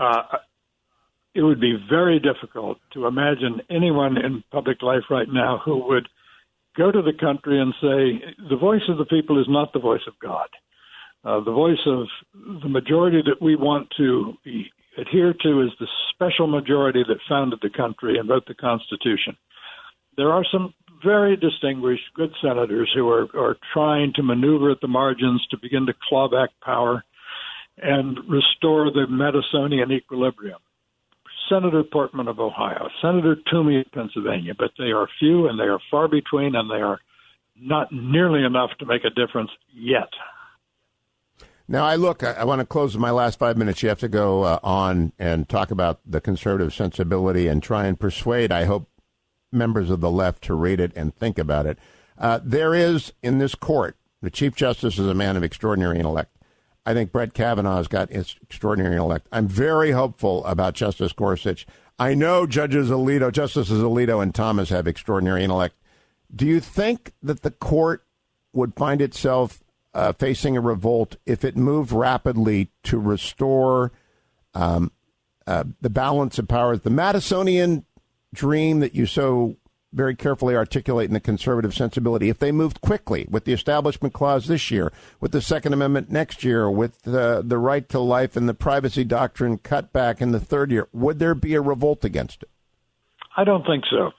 Uh, 0.00 0.22
it 1.34 1.42
would 1.42 1.60
be 1.60 1.76
very 1.88 2.18
difficult 2.18 2.78
to 2.94 3.06
imagine 3.06 3.60
anyone 3.70 4.16
in 4.16 4.42
public 4.50 4.82
life 4.82 5.04
right 5.10 5.28
now 5.30 5.60
who 5.64 5.86
would 5.88 6.08
go 6.76 6.90
to 6.90 7.02
the 7.02 7.12
country 7.12 7.60
and 7.60 7.74
say, 7.80 8.34
the 8.48 8.56
voice 8.56 8.82
of 8.88 8.98
the 8.98 9.04
people 9.04 9.40
is 9.40 9.46
not 9.48 9.72
the 9.72 9.78
voice 9.78 10.00
of 10.08 10.14
God. 10.20 10.48
Uh, 11.22 11.44
the 11.44 11.52
voice 11.52 11.78
of 11.86 12.06
the 12.62 12.68
majority 12.68 13.20
that 13.22 13.42
we 13.42 13.54
want 13.54 13.88
to 13.98 14.32
adhere 14.96 15.34
to 15.42 15.62
is 15.62 15.70
the 15.78 15.86
special 16.14 16.46
majority 16.46 17.04
that 17.06 17.18
founded 17.28 17.58
the 17.62 17.70
country 17.70 18.18
and 18.18 18.28
wrote 18.28 18.46
the 18.46 18.54
Constitution. 18.54 19.36
There 20.16 20.32
are 20.32 20.44
some 20.50 20.72
very 21.04 21.36
distinguished, 21.36 22.02
good 22.14 22.32
senators 22.42 22.90
who 22.94 23.08
are, 23.08 23.28
are 23.38 23.56
trying 23.72 24.12
to 24.14 24.22
maneuver 24.22 24.70
at 24.70 24.80
the 24.80 24.88
margins 24.88 25.46
to 25.50 25.58
begin 25.60 25.86
to 25.86 25.94
claw 26.08 26.28
back 26.28 26.50
power 26.62 27.04
and 27.82 28.18
restore 28.28 28.90
the 28.90 29.06
Madisonian 29.08 29.92
equilibrium. 29.92 30.58
Senator 31.48 31.82
Portman 31.82 32.28
of 32.28 32.38
Ohio, 32.38 32.88
Senator 33.02 33.36
Toomey 33.50 33.80
of 33.80 33.90
Pennsylvania, 33.92 34.54
but 34.56 34.70
they 34.78 34.92
are 34.92 35.08
few 35.18 35.48
and 35.48 35.58
they 35.58 35.64
are 35.64 35.80
far 35.90 36.06
between 36.06 36.54
and 36.54 36.70
they 36.70 36.80
are 36.80 37.00
not 37.60 37.92
nearly 37.92 38.44
enough 38.44 38.70
to 38.78 38.86
make 38.86 39.04
a 39.04 39.10
difference 39.10 39.50
yet. 39.72 40.08
Now, 41.66 41.84
I 41.84 41.96
look, 41.96 42.22
I, 42.22 42.32
I 42.32 42.44
want 42.44 42.60
to 42.60 42.66
close 42.66 42.96
my 42.96 43.10
last 43.10 43.38
five 43.38 43.56
minutes. 43.56 43.82
You 43.82 43.88
have 43.90 44.00
to 44.00 44.08
go 44.08 44.42
uh, 44.42 44.58
on 44.62 45.12
and 45.18 45.48
talk 45.48 45.70
about 45.70 46.00
the 46.04 46.20
conservative 46.20 46.72
sensibility 46.74 47.46
and 47.46 47.62
try 47.62 47.86
and 47.86 47.98
persuade, 47.98 48.50
I 48.50 48.64
hope, 48.64 48.88
members 49.52 49.90
of 49.90 50.00
the 50.00 50.10
left 50.10 50.42
to 50.44 50.54
read 50.54 50.80
it 50.80 50.92
and 50.96 51.14
think 51.14 51.38
about 51.38 51.66
it. 51.66 51.78
Uh, 52.18 52.40
there 52.42 52.74
is 52.74 53.12
in 53.22 53.38
this 53.38 53.54
court, 53.54 53.96
the 54.20 54.30
Chief 54.30 54.54
Justice 54.54 54.98
is 54.98 55.06
a 55.06 55.14
man 55.14 55.36
of 55.36 55.42
extraordinary 55.42 55.98
intellect. 55.98 56.36
I 56.86 56.94
think 56.94 57.12
Brett 57.12 57.34
Kavanaugh's 57.34 57.88
got 57.88 58.10
extraordinary 58.10 58.94
intellect. 58.94 59.28
I'm 59.32 59.46
very 59.46 59.90
hopeful 59.90 60.44
about 60.46 60.74
Justice 60.74 61.12
Gorsuch. 61.12 61.66
I 61.98 62.14
know 62.14 62.46
Judges 62.46 62.90
Alito, 62.90 63.30
Justices 63.30 63.82
Alito 63.82 64.22
and 64.22 64.34
Thomas 64.34 64.70
have 64.70 64.86
extraordinary 64.86 65.44
intellect. 65.44 65.76
Do 66.34 66.46
you 66.46 66.60
think 66.60 67.12
that 67.22 67.42
the 67.42 67.50
court 67.50 68.04
would 68.52 68.74
find 68.74 69.02
itself 69.02 69.62
uh, 69.94 70.12
facing 70.12 70.56
a 70.56 70.60
revolt 70.60 71.16
if 71.26 71.44
it 71.44 71.56
moved 71.56 71.92
rapidly 71.92 72.70
to 72.84 72.98
restore 72.98 73.92
um, 74.54 74.92
uh, 75.46 75.64
the 75.80 75.90
balance 75.90 76.38
of 76.38 76.48
powers. 76.48 76.80
The 76.80 76.90
Madisonian 76.90 77.84
dream 78.32 78.80
that 78.80 78.94
you 78.94 79.06
so 79.06 79.56
very 79.92 80.14
carefully 80.14 80.54
articulate 80.54 81.08
in 81.08 81.14
the 81.14 81.20
conservative 81.20 81.74
sensibility. 81.74 82.28
If 82.28 82.38
they 82.38 82.52
moved 82.52 82.80
quickly 82.80 83.26
with 83.30 83.44
the 83.44 83.52
Establishment 83.52 84.14
Clause 84.14 84.46
this 84.46 84.70
year, 84.70 84.92
with 85.20 85.32
the 85.32 85.42
Second 85.42 85.72
Amendment 85.72 86.10
next 86.10 86.44
year, 86.44 86.70
with 86.70 87.02
the, 87.02 87.42
the 87.44 87.58
right 87.58 87.88
to 87.88 87.98
life 87.98 88.36
and 88.36 88.48
the 88.48 88.54
privacy 88.54 89.04
doctrine 89.04 89.58
cut 89.58 89.92
back 89.92 90.20
in 90.20 90.32
the 90.32 90.40
third 90.40 90.70
year, 90.70 90.88
would 90.92 91.18
there 91.18 91.34
be 91.34 91.54
a 91.54 91.60
revolt 91.60 92.04
against 92.04 92.42
it? 92.42 92.50
I 93.36 93.44
don't 93.44 93.64
think 93.64 93.84
so 93.90 94.10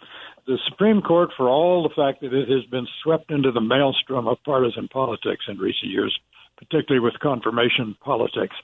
the 0.48 0.58
Supreme 0.70 1.02
Court, 1.02 1.30
for 1.38 1.48
all 1.48 1.84
the 1.84 1.96
fact 1.96 2.22
that 2.22 2.34
it 2.34 2.50
has 2.50 2.66
been 2.70 2.88
swept 3.04 3.32
into 3.32 3.52
the 3.52 3.62
maelstrom 3.62 4.28
of 4.28 4.38
partisan 4.44 4.88
politics 4.88 5.46
in 5.48 5.58
recent 5.58 5.92
years, 5.92 6.18
particularly 6.58 7.04
with 7.04 7.20
confirmation 7.20 7.96
politics, 8.02 8.56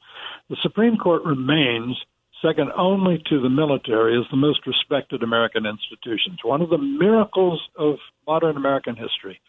the 0.50 0.58
Supreme 0.62 0.98
Court 0.98 1.24
remains 1.24 1.98
second 2.42 2.72
only 2.78 3.22
to 3.30 3.42
the 3.42 3.50
military 3.50 4.18
is 4.18 4.26
the 4.30 4.38
most 4.38 4.66
respected 4.68 5.24
American 5.24 5.66
institutions. 5.66 6.40
One 6.44 6.62
of 6.62 6.70
the 6.70 6.78
miracles 6.78 7.62
of 7.78 7.96
modern 8.26 8.58
American 8.58 8.96
history 8.96 9.40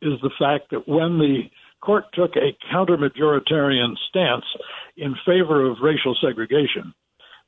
is 0.00 0.20
the 0.22 0.30
fact 0.38 0.70
that 0.70 0.88
when 0.88 1.18
the 1.18 1.42
court 1.80 2.04
took 2.14 2.36
a 2.36 2.56
counter-majoritarian 2.70 3.94
stance 4.08 4.44
in 4.96 5.14
favor 5.26 5.68
of 5.68 5.78
racial 5.82 6.16
segregation, 6.20 6.94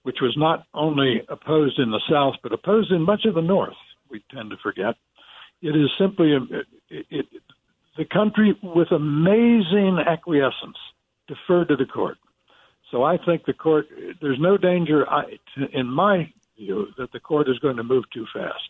which 0.03 0.18
was 0.20 0.35
not 0.37 0.66
only 0.75 1.23
opposed 1.29 1.79
in 1.79 1.90
the 1.90 2.03
South 2.11 2.35
but 2.42 2.53
opposed 2.53 2.90
in 2.92 3.03
much 3.03 3.25
of 3.25 3.35
the 3.35 3.42
North, 3.42 3.77
we 4.11 4.23
tend 4.33 4.51
to 4.51 4.57
forget. 4.62 4.94
It 5.62 5.75
is 5.77 5.88
simply 5.99 6.35
um, 6.35 6.49
a, 6.53 6.59
it, 6.94 7.07
it, 7.11 7.27
the 7.97 8.05
country 8.05 8.59
with 8.62 8.90
amazing 8.90 9.99
acquiescence 10.07 10.77
deferred 11.27 11.68
to 11.68 11.77
the 11.77 11.87
court. 11.87 12.18
So 12.95 13.03
I 13.03 13.17
think 13.19 13.45
the 13.45 13.53
court, 13.53 13.89
there's 14.23 14.39
no 14.39 14.57
danger, 14.57 15.05
I, 15.11 15.25
in 15.73 15.91
my 15.91 16.33
view, 16.57 16.87
that 16.97 17.11
the 17.11 17.19
court 17.19 17.49
is 17.49 17.59
going 17.59 17.77
to 17.77 17.83
move 17.83 18.05
too 18.15 18.25
fast. 18.33 18.69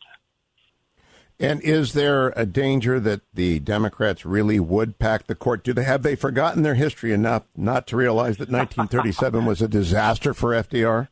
And 1.39 1.61
is 1.61 1.93
there 1.93 2.33
a 2.35 2.47
danger 2.47 2.99
that 3.01 3.21
the 3.35 3.59
Democrats 3.59 4.25
really 4.25 4.59
would 4.59 4.99
pack 4.99 5.27
the 5.27 5.35
court? 5.35 5.63
Do 5.63 5.75
they 5.75 5.85
have 5.85 6.03
they 6.03 6.17
forgotten 6.17 6.63
their 6.63 6.75
history 6.75 7.13
enough 7.13 7.43
not 7.55 7.87
to 7.89 7.99
realize 7.99 8.39
that 8.39 8.49
1937 8.49 9.45
was 9.45 9.61
a 9.61 9.69
disaster 9.69 10.33
for 10.33 10.53
FDR? 10.53 11.09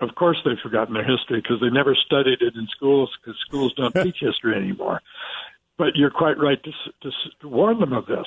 Of 0.00 0.14
course, 0.16 0.36
they've 0.44 0.58
forgotten 0.62 0.92
their 0.92 1.06
history 1.06 1.40
because 1.40 1.58
they 1.62 1.70
never 1.70 1.96
studied 2.04 2.42
it 2.42 2.54
in 2.54 2.66
schools 2.66 3.08
because 3.18 3.40
schools 3.46 3.72
don't 3.78 3.94
teach 4.04 4.18
history 4.20 4.54
anymore. 4.56 5.00
But 5.78 5.96
you're 5.96 6.10
quite 6.10 6.36
right 6.36 6.62
to, 6.62 6.70
to, 7.00 7.10
to 7.40 7.48
warn 7.48 7.80
them 7.80 7.94
of 7.94 8.04
this. 8.04 8.26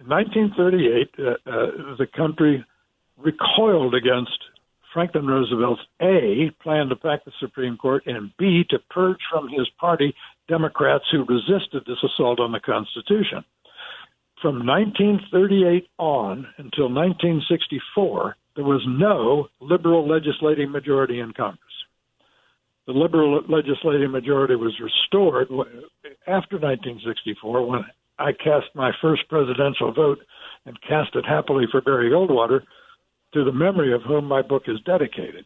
In 0.00 0.08
1938, 0.08 1.14
uh, 1.18 1.30
uh, 1.30 1.96
the 1.96 2.06
country 2.06 2.64
recoiled 3.16 3.94
against 3.94 4.38
Franklin 4.92 5.26
Roosevelt's 5.26 5.82
A, 6.00 6.50
plan 6.62 6.88
to 6.88 6.96
pack 6.96 7.24
the 7.24 7.32
Supreme 7.40 7.76
Court, 7.76 8.02
and 8.06 8.30
B, 8.38 8.64
to 8.70 8.78
purge 8.90 9.20
from 9.30 9.48
his 9.48 9.68
party 9.78 10.14
Democrats 10.48 11.04
who 11.10 11.24
resisted 11.24 11.84
this 11.86 12.02
assault 12.02 12.40
on 12.40 12.52
the 12.52 12.60
Constitution. 12.60 13.44
From 14.42 14.66
1938 14.66 15.88
on 15.98 16.46
until 16.58 16.88
1964, 16.92 18.36
there 18.56 18.64
was 18.64 18.82
no 18.86 19.48
liberal 19.60 20.06
legislating 20.08 20.70
majority 20.70 21.20
in 21.20 21.32
Congress. 21.32 21.60
The 22.86 22.92
liberal 22.92 23.42
legislating 23.48 24.10
majority 24.10 24.56
was 24.56 24.78
restored 24.78 25.48
after 26.26 26.58
1964 26.58 27.66
when 27.66 27.84
I 28.18 28.32
cast 28.32 28.66
my 28.74 28.92
first 29.00 29.28
presidential 29.28 29.92
vote 29.92 30.18
and 30.66 30.80
cast 30.82 31.14
it 31.14 31.24
happily 31.26 31.66
for 31.70 31.80
Barry 31.80 32.10
Goldwater 32.10 32.62
to 33.32 33.44
the 33.44 33.52
memory 33.52 33.92
of 33.92 34.02
whom 34.02 34.26
my 34.26 34.42
book 34.42 34.64
is 34.66 34.80
dedicated. 34.86 35.44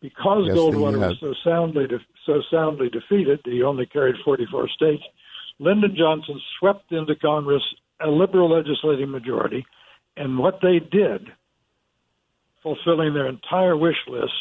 Because 0.00 0.44
yes, 0.46 0.56
Goldwater 0.56 0.98
was 0.98 1.16
uh, 1.22 1.26
so 1.26 1.34
soundly 1.42 1.86
de- 1.86 1.98
so 2.26 2.42
soundly 2.50 2.90
defeated, 2.90 3.40
he 3.44 3.62
only 3.62 3.86
carried 3.86 4.16
44 4.24 4.68
states. 4.68 5.02
Lyndon 5.58 5.94
Johnson 5.96 6.40
swept 6.58 6.92
into 6.92 7.14
Congress 7.16 7.62
a 8.00 8.08
liberal 8.08 8.50
legislative 8.50 9.08
majority, 9.08 9.64
and 10.16 10.38
what 10.38 10.60
they 10.60 10.78
did, 10.78 11.28
fulfilling 12.62 13.14
their 13.14 13.26
entire 13.26 13.76
wish 13.76 13.96
list, 14.06 14.32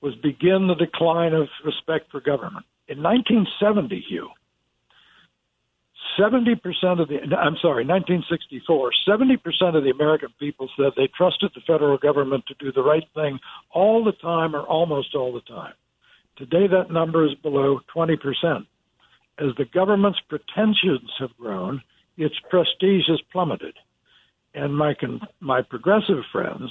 was 0.00 0.14
begin 0.16 0.68
the 0.68 0.74
decline 0.74 1.32
of 1.32 1.48
respect 1.64 2.10
for 2.12 2.20
government. 2.20 2.64
In 2.86 3.02
1970, 3.02 4.04
Hugh, 4.08 4.28
70% 6.18 7.00
of 7.00 7.08
the, 7.08 7.18
I'm 7.36 7.56
sorry, 7.60 7.84
1964, 7.84 8.92
70% 9.08 9.76
of 9.76 9.84
the 9.84 9.90
American 9.90 10.30
people 10.38 10.68
said 10.76 10.92
they 10.96 11.08
trusted 11.16 11.50
the 11.54 11.60
federal 11.66 11.98
government 11.98 12.44
to 12.46 12.54
do 12.58 12.72
the 12.72 12.82
right 12.82 13.06
thing 13.14 13.38
all 13.72 14.04
the 14.04 14.12
time 14.12 14.54
or 14.54 14.62
almost 14.62 15.14
all 15.14 15.32
the 15.32 15.40
time. 15.40 15.74
Today, 16.36 16.66
that 16.66 16.90
number 16.90 17.24
is 17.24 17.34
below 17.42 17.80
20%. 17.94 18.16
As 19.38 19.48
the 19.56 19.64
government's 19.72 20.20
pretensions 20.28 21.10
have 21.18 21.36
grown, 21.38 21.82
its 22.16 22.34
prestige 22.50 23.08
has 23.08 23.20
plummeted. 23.32 23.76
And 24.54 24.76
my, 24.76 24.94
con- 24.94 25.20
my 25.40 25.62
progressive 25.62 26.22
friends 26.30 26.70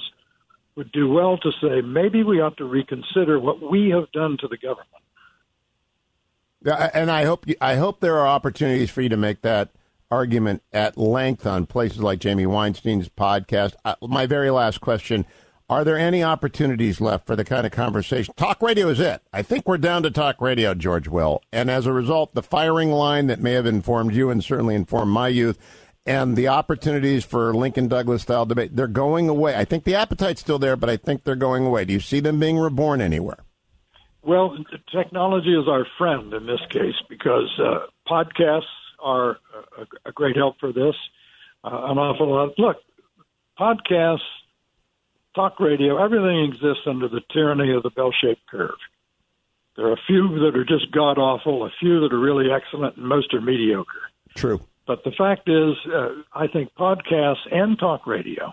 would 0.76 0.90
do 0.92 1.08
well 1.08 1.38
to 1.38 1.50
say 1.62 1.80
maybe 1.82 2.22
we 2.22 2.40
ought 2.40 2.56
to 2.56 2.64
reconsider 2.64 3.38
what 3.38 3.60
we 3.70 3.90
have 3.90 4.10
done 4.12 4.36
to 4.40 4.48
the 4.48 4.56
government. 4.56 4.88
And 6.64 7.10
I 7.10 7.24
hope 7.24 7.46
you, 7.46 7.56
I 7.60 7.76
hope 7.76 8.00
there 8.00 8.18
are 8.18 8.26
opportunities 8.26 8.90
for 8.90 9.02
you 9.02 9.08
to 9.10 9.16
make 9.16 9.42
that 9.42 9.70
argument 10.10 10.62
at 10.72 10.96
length 10.96 11.46
on 11.46 11.66
places 11.66 12.00
like 12.00 12.20
Jamie 12.20 12.46
Weinstein's 12.46 13.08
podcast. 13.08 13.74
Uh, 13.84 13.96
my 14.02 14.26
very 14.26 14.50
last 14.50 14.80
question: 14.80 15.26
Are 15.68 15.84
there 15.84 15.98
any 15.98 16.22
opportunities 16.22 17.00
left 17.00 17.26
for 17.26 17.36
the 17.36 17.44
kind 17.44 17.66
of 17.66 17.72
conversation? 17.72 18.32
Talk 18.36 18.62
radio 18.62 18.88
is 18.88 19.00
it. 19.00 19.20
I 19.32 19.42
think 19.42 19.66
we're 19.66 19.78
down 19.78 20.02
to 20.04 20.10
talk 20.10 20.40
radio, 20.40 20.74
George 20.74 21.08
Will, 21.08 21.42
and 21.52 21.70
as 21.70 21.86
a 21.86 21.92
result, 21.92 22.34
the 22.34 22.42
firing 22.42 22.90
line 22.90 23.26
that 23.26 23.40
may 23.40 23.52
have 23.52 23.66
informed 23.66 24.14
you 24.14 24.30
and 24.30 24.42
certainly 24.42 24.74
informed 24.74 25.12
my 25.12 25.28
youth. 25.28 25.58
And 26.06 26.36
the 26.36 26.48
opportunities 26.48 27.24
for 27.24 27.54
Lincoln 27.54 27.88
Douglas 27.88 28.20
style 28.20 28.44
debate, 28.44 28.76
they're 28.76 28.86
going 28.86 29.30
away. 29.30 29.56
I 29.56 29.64
think 29.64 29.84
the 29.84 29.94
appetite's 29.94 30.42
still 30.42 30.58
there, 30.58 30.76
but 30.76 30.90
I 30.90 30.98
think 30.98 31.24
they're 31.24 31.34
going 31.34 31.64
away. 31.64 31.86
Do 31.86 31.94
you 31.94 32.00
see 32.00 32.20
them 32.20 32.38
being 32.38 32.58
reborn 32.58 33.00
anywhere? 33.00 33.38
Well, 34.26 34.56
technology 34.90 35.54
is 35.54 35.68
our 35.68 35.86
friend 35.98 36.32
in 36.32 36.46
this 36.46 36.60
case 36.70 36.94
because 37.08 37.50
uh, 37.58 37.86
podcasts 38.08 38.62
are 38.98 39.38
a, 39.78 40.08
a, 40.08 40.12
great 40.12 40.34
help 40.34 40.58
for 40.58 40.72
this. 40.72 40.94
Uh, 41.62 41.90
an 41.90 41.98
awful 41.98 42.30
lot. 42.30 42.58
Look, 42.58 42.78
podcasts, 43.58 44.20
talk 45.34 45.60
radio, 45.60 46.02
everything 46.02 46.44
exists 46.44 46.84
under 46.86 47.08
the 47.08 47.20
tyranny 47.32 47.74
of 47.74 47.82
the 47.82 47.90
bell-shaped 47.90 48.46
curve. 48.50 48.78
There 49.76 49.86
are 49.88 49.92
a 49.92 50.00
few 50.06 50.28
that 50.40 50.56
are 50.56 50.64
just 50.64 50.90
god 50.90 51.18
awful, 51.18 51.64
a 51.64 51.70
few 51.80 52.00
that 52.00 52.12
are 52.12 52.18
really 52.18 52.50
excellent, 52.50 52.96
and 52.96 53.06
most 53.06 53.34
are 53.34 53.40
mediocre. 53.40 54.08
True. 54.34 54.60
But 54.86 55.04
the 55.04 55.12
fact 55.12 55.48
is, 55.48 55.74
uh, 55.92 56.10
I 56.32 56.46
think 56.46 56.72
podcasts 56.78 57.46
and 57.50 57.78
talk 57.78 58.06
radio. 58.06 58.52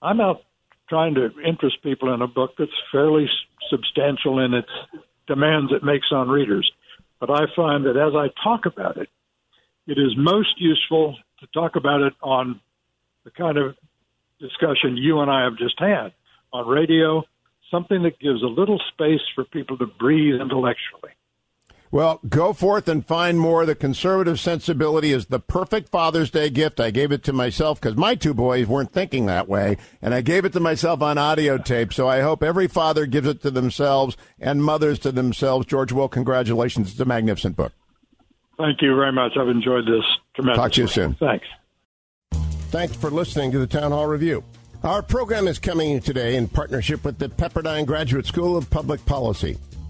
I'm 0.00 0.20
out 0.20 0.42
trying 0.88 1.14
to 1.14 1.30
interest 1.44 1.82
people 1.82 2.12
in 2.14 2.22
a 2.22 2.28
book 2.28 2.52
that's 2.58 2.70
fairly 2.92 3.26
substantial 3.70 4.38
in 4.38 4.54
its 4.54 4.68
demands 5.26 5.72
it 5.72 5.82
makes 5.82 6.08
on 6.12 6.28
readers. 6.28 6.70
But 7.20 7.30
I 7.30 7.46
find 7.54 7.84
that 7.86 7.96
as 7.96 8.14
I 8.14 8.28
talk 8.42 8.66
about 8.66 8.96
it, 8.96 9.08
it 9.86 9.98
is 9.98 10.14
most 10.16 10.60
useful 10.60 11.16
to 11.40 11.46
talk 11.48 11.76
about 11.76 12.02
it 12.02 12.12
on 12.22 12.60
the 13.24 13.30
kind 13.30 13.58
of 13.58 13.74
discussion 14.40 14.96
you 14.96 15.20
and 15.20 15.30
I 15.30 15.44
have 15.44 15.56
just 15.56 15.78
had 15.78 16.12
on 16.52 16.66
radio, 16.66 17.22
something 17.70 18.02
that 18.02 18.18
gives 18.18 18.42
a 18.42 18.46
little 18.46 18.80
space 18.92 19.20
for 19.34 19.44
people 19.44 19.78
to 19.78 19.86
breathe 19.86 20.40
intellectually. 20.40 21.12
Well, 21.96 22.20
go 22.28 22.52
forth 22.52 22.88
and 22.88 23.06
find 23.06 23.40
more. 23.40 23.64
The 23.64 23.74
conservative 23.74 24.38
sensibility 24.38 25.12
is 25.12 25.24
the 25.24 25.40
perfect 25.40 25.88
Father's 25.88 26.30
Day 26.30 26.50
gift. 26.50 26.78
I 26.78 26.90
gave 26.90 27.10
it 27.10 27.22
to 27.22 27.32
myself 27.32 27.80
because 27.80 27.96
my 27.96 28.14
two 28.14 28.34
boys 28.34 28.66
weren't 28.66 28.92
thinking 28.92 29.24
that 29.24 29.48
way, 29.48 29.78
and 30.02 30.12
I 30.12 30.20
gave 30.20 30.44
it 30.44 30.52
to 30.52 30.60
myself 30.60 31.00
on 31.00 31.16
audio 31.16 31.56
tape. 31.56 31.94
So 31.94 32.06
I 32.06 32.20
hope 32.20 32.42
every 32.42 32.68
father 32.68 33.06
gives 33.06 33.26
it 33.26 33.40
to 33.44 33.50
themselves 33.50 34.14
and 34.38 34.62
mothers 34.62 34.98
to 34.98 35.10
themselves. 35.10 35.64
George 35.64 35.90
Will, 35.90 36.06
congratulations. 36.06 36.90
It's 36.90 37.00
a 37.00 37.06
magnificent 37.06 37.56
book. 37.56 37.72
Thank 38.58 38.82
you 38.82 38.94
very 38.94 39.12
much. 39.12 39.32
I've 39.40 39.48
enjoyed 39.48 39.86
this 39.86 40.04
tremendously. 40.34 40.62
Talk 40.62 40.72
to 40.72 40.80
you 40.82 40.88
soon. 40.88 41.14
Thanks. 41.14 41.46
Thanks 42.70 42.94
for 42.94 43.10
listening 43.10 43.52
to 43.52 43.58
the 43.58 43.66
Town 43.66 43.92
Hall 43.92 44.06
Review. 44.06 44.44
Our 44.82 45.00
program 45.00 45.48
is 45.48 45.58
coming 45.58 45.98
today 46.00 46.36
in 46.36 46.46
partnership 46.46 47.04
with 47.04 47.16
the 47.16 47.30
Pepperdine 47.30 47.86
Graduate 47.86 48.26
School 48.26 48.54
of 48.54 48.68
Public 48.68 49.02
Policy. 49.06 49.56